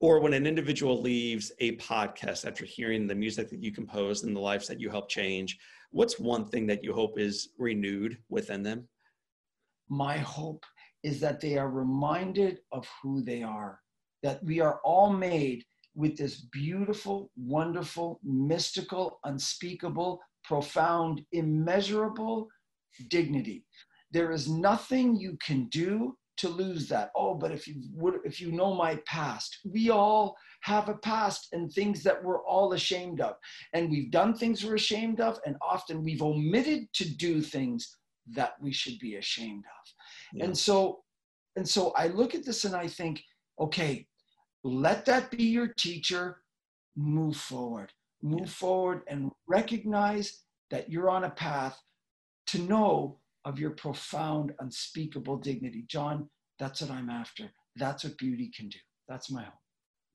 [0.00, 4.34] or when an individual leaves a podcast after hearing the music that you composed and
[4.34, 5.58] the lives that you helped change,
[5.90, 8.88] what's one thing that you hope is renewed within them?
[9.88, 10.64] My hope
[11.02, 13.80] is that they are reminded of who they are,
[14.22, 15.64] that we are all made
[15.94, 22.48] with this beautiful, wonderful, mystical, unspeakable, profound, immeasurable
[23.08, 23.64] dignity.
[24.10, 27.10] There is nothing you can do to lose that.
[27.16, 31.48] Oh, but if you would, if you know my past, we all have a past
[31.52, 33.36] and things that we're all ashamed of.
[33.72, 37.96] And we've done things we're ashamed of, and often we've omitted to do things
[38.32, 39.92] that we should be ashamed of.
[40.34, 40.44] Yeah.
[40.46, 41.02] And so,
[41.56, 43.22] and so I look at this and I think,
[43.60, 44.06] okay,
[44.64, 46.38] let that be your teacher.
[46.96, 47.92] Move forward.
[48.22, 50.40] Move forward and recognize
[50.70, 51.78] that you're on a path
[52.46, 55.84] to know of your profound, unspeakable dignity.
[55.88, 57.50] John, that's what I'm after.
[57.76, 58.78] That's what beauty can do.
[59.08, 59.52] That's my hope.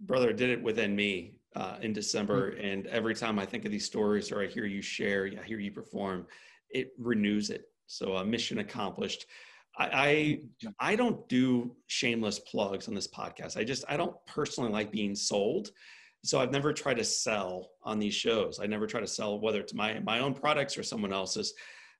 [0.02, 2.52] Brother, did it within me uh, in December.
[2.52, 2.66] Mm-hmm.
[2.66, 5.60] And every time I think of these stories or I hear you share, I hear
[5.60, 6.26] you perform,
[6.70, 7.66] it renews it.
[7.88, 9.26] So, uh, mission accomplished.
[9.78, 10.40] I,
[10.80, 13.58] I don't do shameless plugs on this podcast.
[13.58, 15.70] I just I don't personally like being sold.
[16.24, 18.60] So I've never tried to sell on these shows.
[18.60, 21.54] I never try to sell whether it's my my own products or someone else's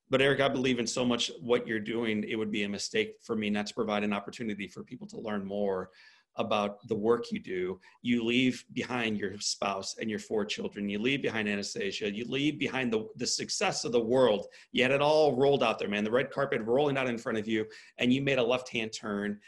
[0.10, 2.24] but Eric, I believe in so much what you're doing.
[2.28, 5.20] It would be a mistake for me not to provide an opportunity for people to
[5.20, 5.92] learn more
[6.40, 7.80] about the work you do.
[8.02, 10.90] You leave behind your spouse and your four children.
[10.90, 12.12] You leave behind Anastasia.
[12.12, 14.48] You leave behind the, the success of the world.
[14.72, 16.04] You had it all rolled out there, man.
[16.04, 17.66] The red carpet rolling out in front of you,
[17.98, 19.40] and you made a left hand turn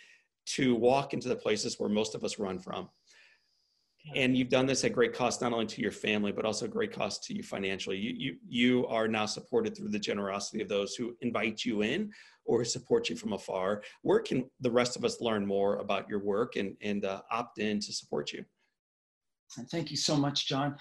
[0.45, 2.89] to walk into the places where most of us run from
[4.15, 6.91] and you've done this at great cost not only to your family but also great
[6.91, 7.97] cost to you financially.
[7.97, 12.11] You, you you are now supported through the generosity of those who invite you in
[12.45, 13.83] or support you from afar.
[14.01, 17.59] Where can the rest of us learn more about your work and and uh, opt
[17.59, 18.43] in to support you?
[19.57, 20.75] And thank you so much john.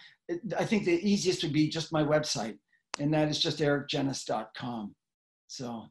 [0.56, 2.56] I think the easiest would be just my website
[2.98, 4.94] and that is just ericgenuis.com
[5.46, 5.86] so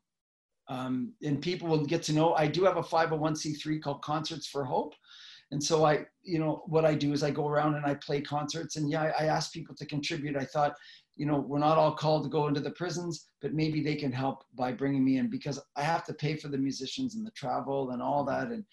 [0.67, 4.63] um, and people will get to know i do have a 501c3 called concerts for
[4.63, 4.93] hope
[5.52, 8.22] and so I, you know, what I do is I go around and I play
[8.22, 8.76] concerts.
[8.76, 10.36] And yeah, I, I ask people to contribute.
[10.36, 10.76] I thought,
[11.16, 14.12] you know, we're not all called to go into the prisons, but maybe they can
[14.12, 17.32] help by bringing me in because I have to pay for the musicians and the
[17.32, 18.39] travel and all mm-hmm.
[18.39, 18.54] that.
[18.54, 18.64] And,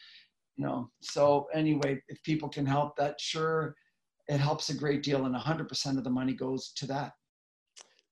[0.57, 3.75] you know, so anyway, if people can help, that sure,
[4.29, 5.25] it helps a great deal.
[5.25, 7.13] And 100% of the money goes to that.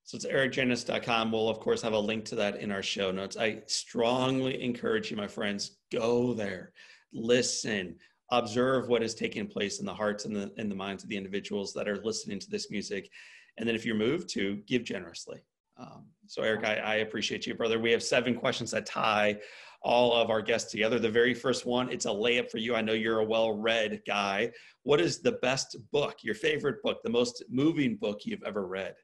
[0.04, 1.32] So it's ericgenuis.com.
[1.32, 3.36] We'll, of course, have a link to that in our show notes.
[3.36, 6.72] I strongly encourage you, my friends, go there,
[7.14, 7.96] listen,
[8.30, 11.16] observe what is taking place in the hearts and the, in the minds of the
[11.16, 13.10] individuals that are listening to this music.
[13.58, 15.40] And then if you're moved to give generously.
[15.76, 17.78] Um, so Eric, I, I appreciate you, brother.
[17.78, 19.38] We have seven questions that tie
[19.82, 20.98] all of our guests together.
[20.98, 22.74] The very first one, it's a layup for you.
[22.74, 24.50] I know you're a well-read guy.
[24.82, 28.94] What is the best book, your favorite book, the most moving book you've ever read?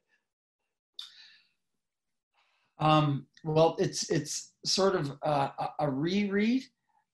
[2.79, 5.49] Um, well, it's it's sort of uh,
[5.79, 6.63] a reread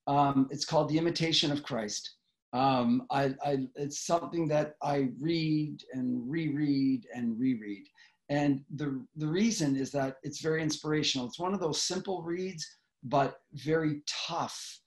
[0.08, 2.16] um, it's called The Imitation of Christ.
[2.54, 7.86] Um, I, I, it's something that I read and reread and reread.
[8.30, 11.28] And the, the reason is that it's very inspirational.
[11.28, 12.66] It's one of those simple reads,
[13.04, 14.80] but very tough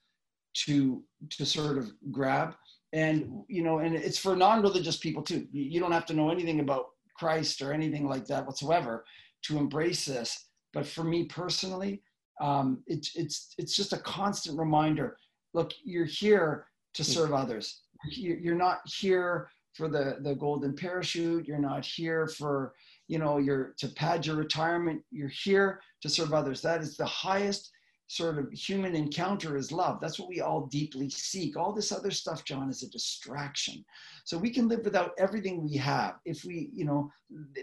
[0.67, 2.55] to, to sort of grab.
[2.93, 5.47] And, you know, and it's for non-religious people too.
[5.53, 9.05] You don't have to know anything about Christ or anything like that whatsoever
[9.45, 10.49] to embrace this.
[10.73, 12.03] But for me personally,
[12.41, 15.17] um, it, it's it's just a constant reminder.
[15.55, 17.11] Look, you're here to hmm.
[17.11, 17.83] serve others.
[18.11, 21.47] You're not here for the the golden parachute.
[21.47, 22.73] You're not here for
[23.09, 25.03] you know you're to pad your retirement.
[25.11, 26.63] You're here to serve others.
[26.63, 27.71] That is the highest
[28.11, 30.01] sort of human encounter is love.
[30.01, 31.57] That's what we all deeply seek.
[31.57, 33.85] All this other stuff, John, is a distraction.
[34.25, 36.17] So we can live without everything we have.
[36.25, 37.09] If we, you know,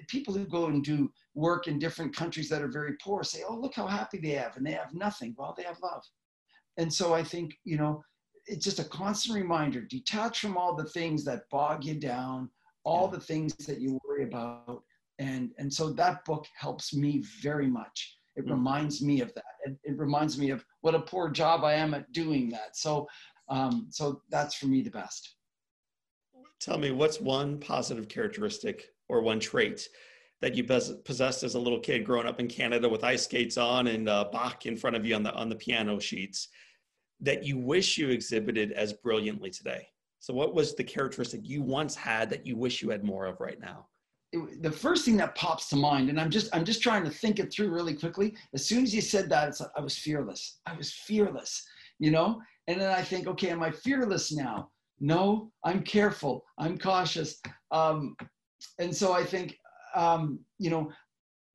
[0.08, 3.58] people who go and do work in different countries that are very poor say, oh,
[3.58, 5.36] look how happy they have, and they have nothing.
[5.38, 6.04] Well, they have love.
[6.78, 8.02] And so I think, you know,
[8.46, 12.50] it's just a constant reminder detach from all the things that bog you down,
[12.86, 14.82] all the things that you worry about.
[15.20, 18.52] And, and so that book helps me very much it mm.
[18.52, 19.44] reminds me of that.
[19.66, 22.78] It, it, reminds me of what a poor job I am at doing that.
[22.78, 23.08] So,
[23.50, 25.36] um, so that's for me the best.
[26.62, 29.88] Tell me, what's one positive characteristic or one trait
[30.42, 33.88] that you possessed as a little kid growing up in Canada with ice skates on
[33.88, 36.50] and uh, Bach in front of you on the on the piano sheets
[37.20, 39.88] that you wish you exhibited as brilliantly today?
[40.20, 43.40] So, what was the characteristic you once had that you wish you had more of
[43.40, 43.88] right now?
[44.34, 47.10] It, the first thing that pops to mind, and I'm just I'm just trying to
[47.10, 48.36] think it through really quickly.
[48.54, 50.60] As soon as you said that, it's like I was fearless.
[50.66, 51.66] I was fearless,
[52.00, 52.42] you know.
[52.68, 54.70] And then I think, okay, am I fearless now?
[55.00, 56.44] No, I'm careful.
[56.58, 57.40] I'm cautious.
[57.72, 58.16] Um,
[58.80, 59.58] and so I think,
[59.96, 60.92] um, you know,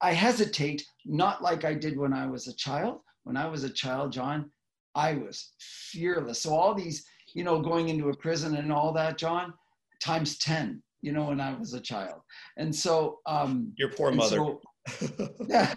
[0.00, 3.00] I hesitate, not like I did when I was a child.
[3.24, 4.50] When I was a child, John,
[4.94, 6.42] I was fearless.
[6.42, 7.04] So all these,
[7.34, 9.52] you know, going into a prison and all that, John,
[10.00, 12.20] times 10 you know, when I was a child.
[12.56, 14.36] And so, um, your poor mother.
[14.36, 14.60] So,
[15.48, 15.74] yeah.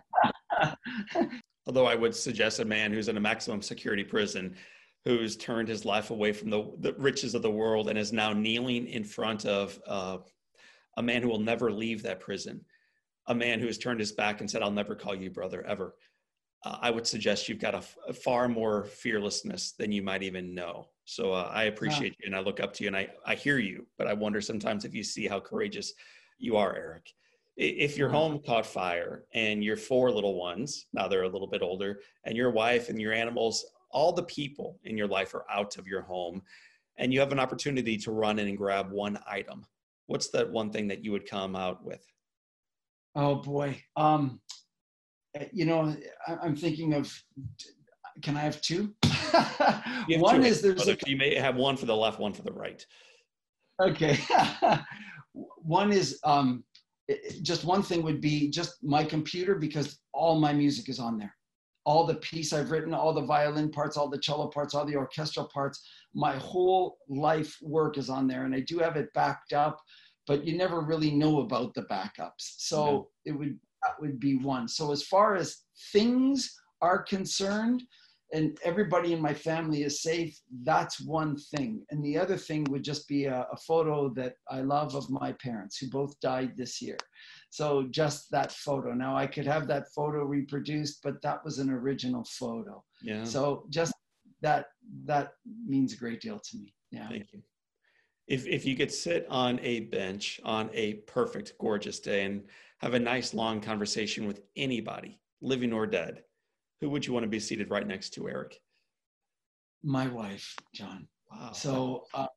[1.68, 4.56] Although I would suggest a man who's in a maximum security prison
[5.04, 8.34] who's turned his life away from the, the riches of the world and is now
[8.34, 10.18] kneeling in front of uh,
[10.98, 12.62] a man who will never leave that prison,
[13.28, 15.96] a man who has turned his back and said, I'll never call you brother ever.
[16.66, 20.56] Uh, I would suggest you've got a, a, far more fearlessness than you might even
[20.56, 20.88] know.
[21.06, 23.60] So uh, I appreciate you and I look up to you and I, I hear
[23.60, 25.94] you, but I wonder sometimes if you see how courageous
[26.40, 27.14] you are, Eric.
[27.56, 31.62] If your home caught fire and your four little ones, now they're a little bit
[31.62, 33.64] older, and your wife and your animals
[33.96, 36.42] all the people in your life are out of your home
[36.98, 39.66] and you have an opportunity to run in and grab one item
[40.08, 42.06] what's that one thing that you would come out with
[43.16, 44.42] oh boy um
[45.52, 45.96] you know
[46.42, 47.12] i'm thinking of
[48.22, 48.94] can i have two
[50.18, 52.86] one is there's a, you may have one for the left one for the right
[53.82, 54.18] okay
[55.34, 56.64] one is um
[57.42, 61.36] just one thing would be just my computer because all my music is on there
[61.86, 64.96] all the piece I've written, all the violin parts, all the cello parts, all the
[64.96, 65.88] orchestral parts.
[66.14, 69.80] My whole life work is on there, and I do have it backed up,
[70.26, 72.56] but you never really know about the backups.
[72.58, 73.34] So yeah.
[73.34, 74.68] it would that would be one.
[74.68, 75.64] So as far as
[75.94, 77.84] things are concerned,
[78.34, 81.86] and everybody in my family is safe, that's one thing.
[81.92, 85.32] And the other thing would just be a, a photo that I love of my
[85.34, 86.98] parents who both died this year.
[87.50, 88.94] So just that photo.
[88.94, 92.84] Now I could have that photo reproduced, but that was an original photo.
[93.02, 93.24] Yeah.
[93.24, 93.94] So just
[94.42, 94.66] that
[95.06, 95.34] that
[95.66, 96.74] means a great deal to me.
[96.92, 97.08] Yeah.
[97.08, 97.42] Thank you.
[98.28, 102.44] If if you could sit on a bench on a perfect, gorgeous day and
[102.86, 106.22] have a nice long conversation with anybody, living or dead,
[106.80, 108.62] who would you want to be seated right next to, Eric?
[109.82, 111.08] My wife, John.
[111.32, 111.52] Wow.
[111.52, 112.28] So um,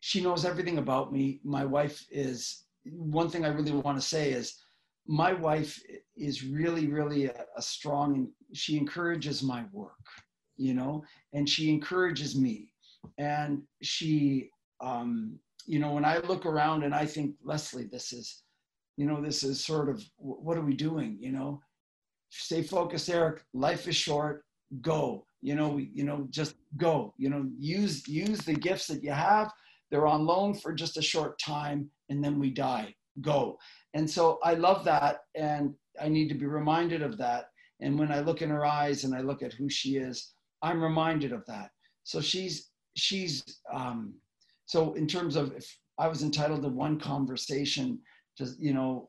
[0.00, 1.40] she knows everything about me.
[1.44, 4.56] My wife is one thing I really want to say is
[5.06, 5.78] my wife
[6.16, 10.06] is really, really a, a strong, she encourages my work,
[10.56, 12.72] you know, and she encourages me.
[13.18, 14.48] And she,
[14.80, 18.44] um, you know, when I look around and I think, Leslie, this is,
[18.96, 21.16] you know, this is sort of, what are we doing?
[21.20, 21.60] You know,
[22.30, 23.42] stay focused, Eric.
[23.54, 24.44] Life is short.
[24.80, 25.24] Go.
[25.42, 27.14] You know, we, you know, just go.
[27.16, 29.50] You know, use use the gifts that you have.
[29.90, 32.94] They're on loan for just a short time and then we die.
[33.20, 33.58] Go.
[33.94, 35.20] And so I love that.
[35.34, 37.46] And I need to be reminded of that.
[37.80, 40.32] And when I look in her eyes and I look at who she is,
[40.62, 41.70] I'm reminded of that.
[42.04, 44.14] So she's, she's, um,
[44.66, 45.66] so in terms of if
[45.98, 47.98] I was entitled to one conversation,
[48.58, 49.08] you know,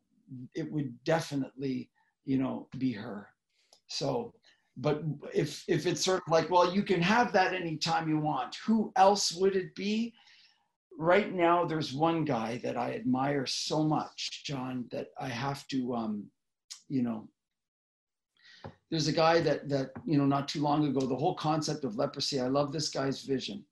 [0.56, 1.90] it would definitely,
[2.26, 3.28] you know, be her.
[3.88, 4.34] So,
[4.78, 5.04] but
[5.34, 8.92] if, if it's sort of like, well, you can have that anytime you want, who
[8.96, 10.14] else would it be?
[10.98, 15.96] right now there's one guy that I admire so much, John, that I have to,
[15.96, 16.26] um,
[16.90, 17.28] you know,
[18.92, 21.96] there's a guy that that you know not too long ago the whole concept of
[21.96, 23.64] leprosy i love this guy's vision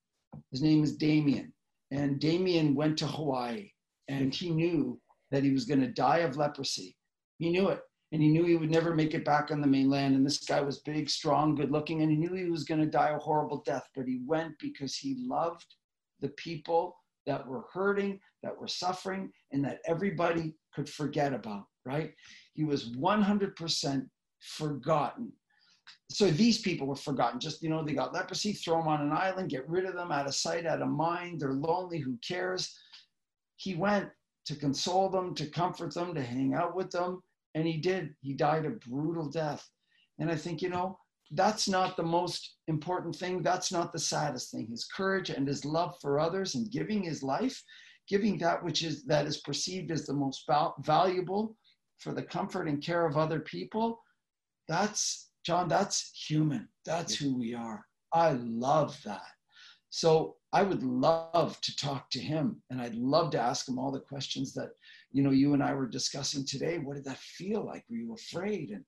[0.49, 1.53] his name is damien
[1.91, 3.69] and damien went to hawaii
[4.07, 4.99] and he knew
[5.31, 6.95] that he was going to die of leprosy
[7.37, 10.15] he knew it and he knew he would never make it back on the mainland
[10.15, 12.87] and this guy was big strong good looking and he knew he was going to
[12.87, 15.65] die a horrible death but he went because he loved
[16.21, 16.95] the people
[17.29, 22.11] that were hurting, that were suffering, and that everybody could forget about, right?
[22.53, 24.07] He was 100%
[24.39, 25.31] forgotten.
[26.09, 27.39] So these people were forgotten.
[27.39, 30.11] Just, you know, they got leprosy, throw them on an island, get rid of them
[30.11, 31.39] out of sight, out of mind.
[31.39, 32.75] They're lonely, who cares?
[33.57, 34.09] He went
[34.49, 37.21] to console them, to comfort them, to hang out with them.
[37.53, 38.15] And he did.
[38.21, 39.63] He died a brutal death.
[40.17, 40.97] And I think, you know,
[41.29, 43.43] that's not the most important thing.
[43.43, 44.65] That's not the saddest thing.
[44.71, 47.61] His courage and his love for others and giving his life,
[48.07, 51.55] giving that which is that is perceived as the most val- valuable
[51.99, 54.01] for the comfort and care of other people.
[54.67, 55.67] That's John.
[55.67, 56.67] That's human.
[56.85, 57.85] That's who we are.
[58.11, 59.29] I love that.
[59.89, 63.91] So I would love to talk to him, and I'd love to ask him all
[63.91, 64.69] the questions that
[65.11, 66.77] you know you and I were discussing today.
[66.77, 67.83] What did that feel like?
[67.89, 68.69] Were you afraid?
[68.69, 68.83] And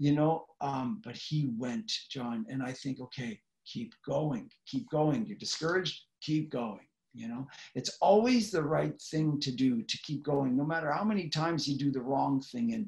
[0.00, 5.24] you know um, but he went john and i think okay keep going keep going
[5.26, 10.24] you're discouraged keep going you know it's always the right thing to do to keep
[10.24, 12.86] going no matter how many times you do the wrong thing and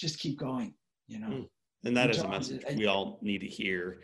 [0.00, 0.72] just keep going
[1.06, 1.42] you know hmm.
[1.84, 4.00] and that and is John, a message we all need to hear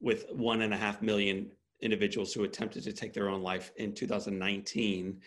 [0.00, 1.48] with one and a half million
[1.80, 5.20] individuals who attempted to take their own life in 2019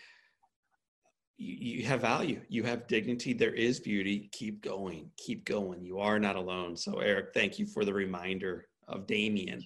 [1.42, 2.40] you, you have value.
[2.48, 3.32] You have dignity.
[3.32, 4.30] There is beauty.
[4.32, 5.10] Keep going.
[5.16, 5.82] Keep going.
[5.82, 6.76] You are not alone.
[6.76, 9.62] So eric thank you for the reminder of damien.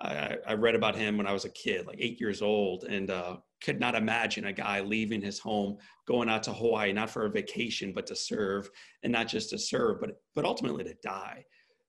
[0.00, 3.10] I, I, read about him when I was a kid, like eight years old, and
[3.10, 7.26] uh, could not imagine a guy leaving his home, going out to Hawaii, not for
[7.26, 8.70] a vacation, but to serve,
[9.02, 11.44] and not just to serve, but but ultimately to die,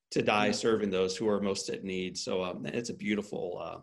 [0.09, 2.17] to die serving those who are most at need.
[2.17, 3.81] So um, it's a beautiful, uh,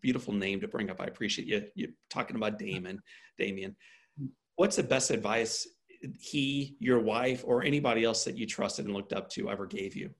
[0.00, 1.00] beautiful name to bring up.
[1.00, 3.02] I appreciate you you talking about Damon,
[3.38, 3.76] Damien.
[4.56, 5.66] What's the best advice
[6.18, 9.96] he, your wife, or anybody else that you trusted and looked up to ever gave
[9.96, 10.10] you?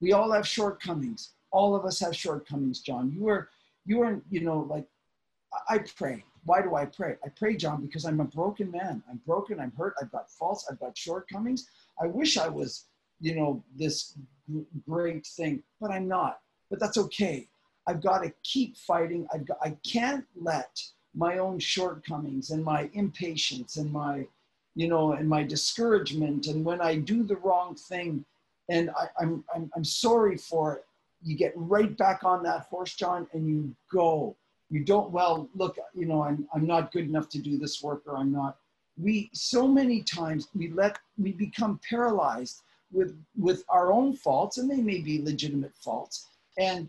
[0.00, 1.32] We all have shortcomings.
[1.50, 3.12] All of us have shortcomings, John.
[3.12, 3.48] You are
[3.84, 4.86] you are you know like
[5.68, 6.24] I pray.
[6.44, 7.16] Why do I pray?
[7.24, 9.02] I pray, John, because I'm a broken man.
[9.08, 9.60] I'm broken.
[9.60, 9.94] I'm hurt.
[10.00, 10.66] I've got faults.
[10.68, 11.68] I've got shortcomings.
[12.00, 12.86] I wish I was,
[13.20, 14.18] you know, this
[14.88, 16.40] great thing, but I'm not.
[16.68, 17.48] But that's okay.
[17.86, 19.26] I've got to keep fighting.
[19.32, 20.80] I've got, I can't let
[21.14, 24.26] my own shortcomings and my impatience and my,
[24.74, 28.24] you know, and my discouragement and when I do the wrong thing
[28.68, 30.84] and I, I'm, I'm, I'm sorry for it,
[31.22, 34.36] you get right back on that horse, John, and you go.
[34.70, 38.02] You don't, well, look, you know, I'm, I'm not good enough to do this work
[38.06, 38.56] or I'm not.
[38.96, 44.70] We, so many times we let, we become paralyzed with, with our own faults and
[44.70, 46.28] they may be legitimate faults.
[46.58, 46.88] And,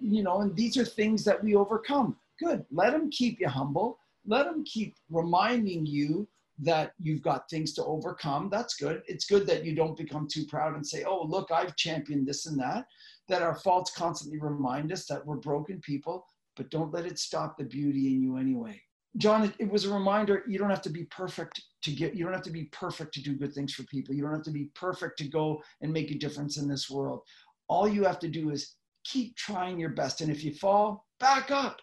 [0.00, 2.16] you know, and these are things that we overcome.
[2.38, 2.64] Good.
[2.70, 3.98] Let them keep you humble.
[4.26, 6.28] Let them keep reminding you
[6.60, 8.48] that you've got things to overcome.
[8.50, 9.02] That's good.
[9.06, 12.46] It's good that you don't become too proud and say, oh, look, I've championed this
[12.46, 12.86] and that.
[13.28, 16.26] That our faults constantly remind us that we're broken people,
[16.56, 18.80] but don't let it stop the beauty in you anyway.
[19.16, 22.34] John, it, was a reminder you don't have to be perfect to get, you don't
[22.34, 24.14] have to be perfect to do good things for people.
[24.14, 27.22] You don't have to be perfect to go and make a difference in this world.
[27.68, 28.76] All you have to do is
[29.08, 30.20] keep trying your best.
[30.20, 31.80] And if you fall, back up,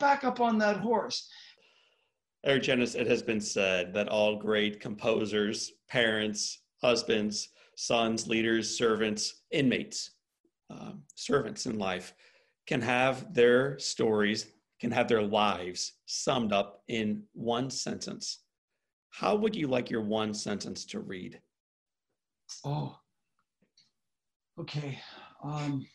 [0.00, 1.28] back up on that horse.
[2.44, 9.42] Eric Genuis, it has been said that all great composers, parents, husbands, sons, leaders, servants,
[9.50, 10.10] inmates,
[10.70, 12.12] um, servants in life
[12.66, 14.46] can have their stories,
[14.80, 18.40] can have their lives summed up in one sentence.
[19.10, 21.40] How would you like your one sentence to read?
[22.64, 22.98] Oh,
[24.58, 24.98] okay.
[25.42, 25.86] Um,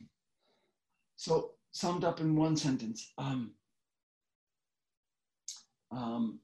[1.20, 3.12] so summed up in one sentence.
[3.18, 3.52] Um,
[5.92, 6.40] um,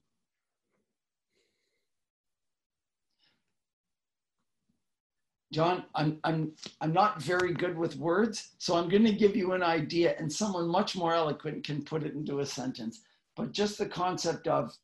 [5.50, 6.52] John, I'm, I'm,
[6.82, 10.30] I'm not very good with words, so I'm going to give you an idea, and
[10.30, 13.00] someone much more eloquent can put it into a sentence.
[13.34, 14.76] But just the concept of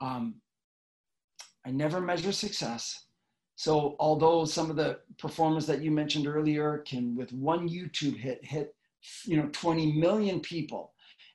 [0.00, 0.36] um,
[1.66, 3.04] I never measure success.
[3.56, 8.42] So, although some of the performers that you mentioned earlier can, with one YouTube hit,
[8.42, 8.74] hit
[9.24, 10.92] you know 20 million people,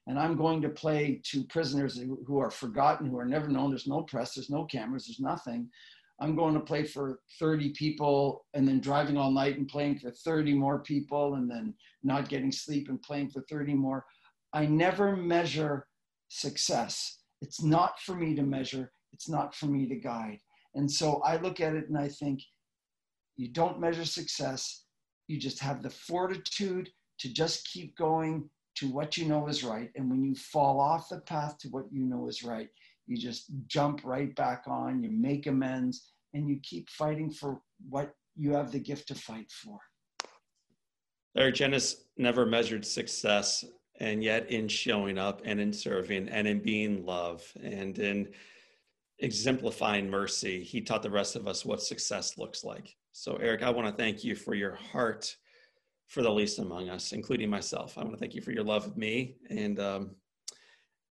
[0.07, 3.69] and I'm going to play to prisoners who are forgotten, who are never known.
[3.69, 5.69] There's no press, there's no cameras, there's nothing.
[6.19, 10.11] I'm going to play for 30 people and then driving all night and playing for
[10.11, 14.05] 30 more people and then not getting sleep and playing for 30 more.
[14.53, 15.87] I never measure
[16.27, 17.21] success.
[17.41, 20.37] It's not for me to measure, it's not for me to guide.
[20.75, 22.41] And so I look at it and I think
[23.35, 24.85] you don't measure success,
[25.27, 26.89] you just have the fortitude
[27.21, 29.91] to just keep going to what you know is right.
[29.95, 32.67] And when you fall off the path to what you know is right,
[33.05, 38.13] you just jump right back on, you make amends, and you keep fighting for what
[38.35, 39.77] you have the gift to fight for.
[41.37, 43.63] Eric Genuis never measured success,
[43.99, 48.29] and yet in showing up and in serving and in being love and in
[49.19, 52.95] exemplifying mercy, he taught the rest of us what success looks like.
[53.11, 55.35] So, Eric, I want to thank you for your heart
[56.11, 57.97] for the least among us, including myself.
[57.97, 60.11] I want to thank you for your love of me and um,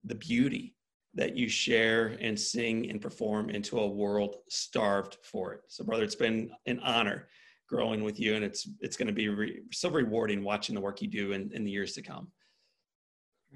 [0.02, 0.74] the beauty
[1.14, 5.60] that you share and sing and perform into a world starved for it.
[5.68, 7.28] So, brother, it's been an honor
[7.68, 11.00] growing with you, and it's it's going to be re- so rewarding watching the work
[11.00, 12.32] you do in, in the years to come.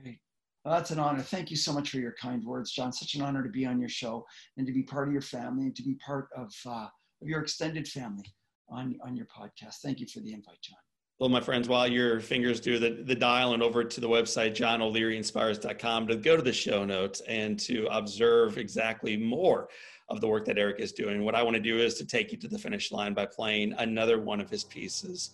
[0.01, 0.21] Great.
[0.65, 1.23] Well, that's an honor.
[1.23, 2.93] Thank you so much for your kind words, John.
[2.93, 4.25] Such an honor to be on your show
[4.59, 6.87] and to be part of your family and to be part of, uh,
[7.21, 8.33] of your extended family
[8.69, 9.79] on, on your podcast.
[9.83, 10.79] Thank you for the invite, John.
[11.23, 14.57] Well, my friends, while your fingers do the, the dial and over to the website,
[14.57, 19.69] johnolearyinspires.com, to go to the show notes and to observe exactly more
[20.09, 21.25] of the work that Eric is doing.
[21.25, 23.73] What I want to do is to take you to the finish line by playing
[23.75, 25.31] another one of his pieces.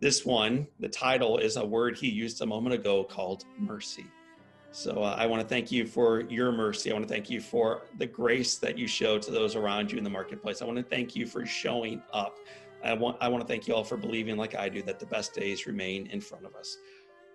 [0.00, 4.06] This one, the title is a word he used a moment ago called mercy.
[4.70, 6.90] So uh, I want to thank you for your mercy.
[6.90, 9.98] I want to thank you for the grace that you show to those around you
[9.98, 10.62] in the marketplace.
[10.62, 12.38] I want to thank you for showing up
[12.86, 15.06] I want, I want to thank you all for believing, like I do, that the
[15.06, 16.78] best days remain in front of us.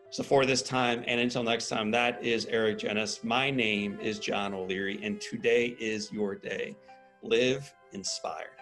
[0.10, 3.24] So, for this time and until next time, that is Eric Genuis.
[3.24, 6.76] My name is John O'Leary, and today is your day.
[7.24, 8.61] Live inspired.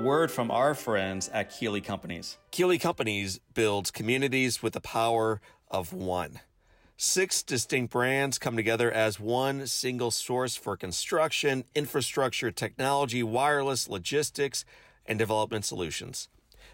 [0.00, 2.38] Word from our friends at Keeley Companies.
[2.50, 5.40] Keeley Companies builds communities with the power
[5.70, 6.40] of one.
[6.96, 14.64] Six distinct brands come together as one single source for construction, infrastructure, technology, wireless, logistics,
[15.06, 16.28] and development solutions.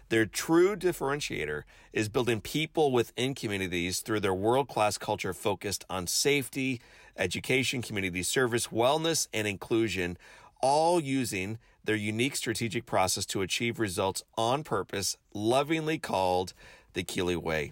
[0.09, 6.07] Their true differentiator is building people within communities through their world class culture focused on
[6.07, 6.81] safety,
[7.17, 10.17] education, community service, wellness, and inclusion,
[10.61, 16.53] all using their unique strategic process to achieve results on purpose, lovingly called
[16.93, 17.71] the Keeley Way.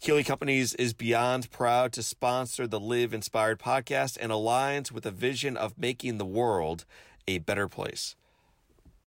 [0.00, 5.10] Keeley Companies is beyond proud to sponsor the Live Inspired podcast and aligns with a
[5.10, 6.84] vision of making the world
[7.28, 8.14] a better place.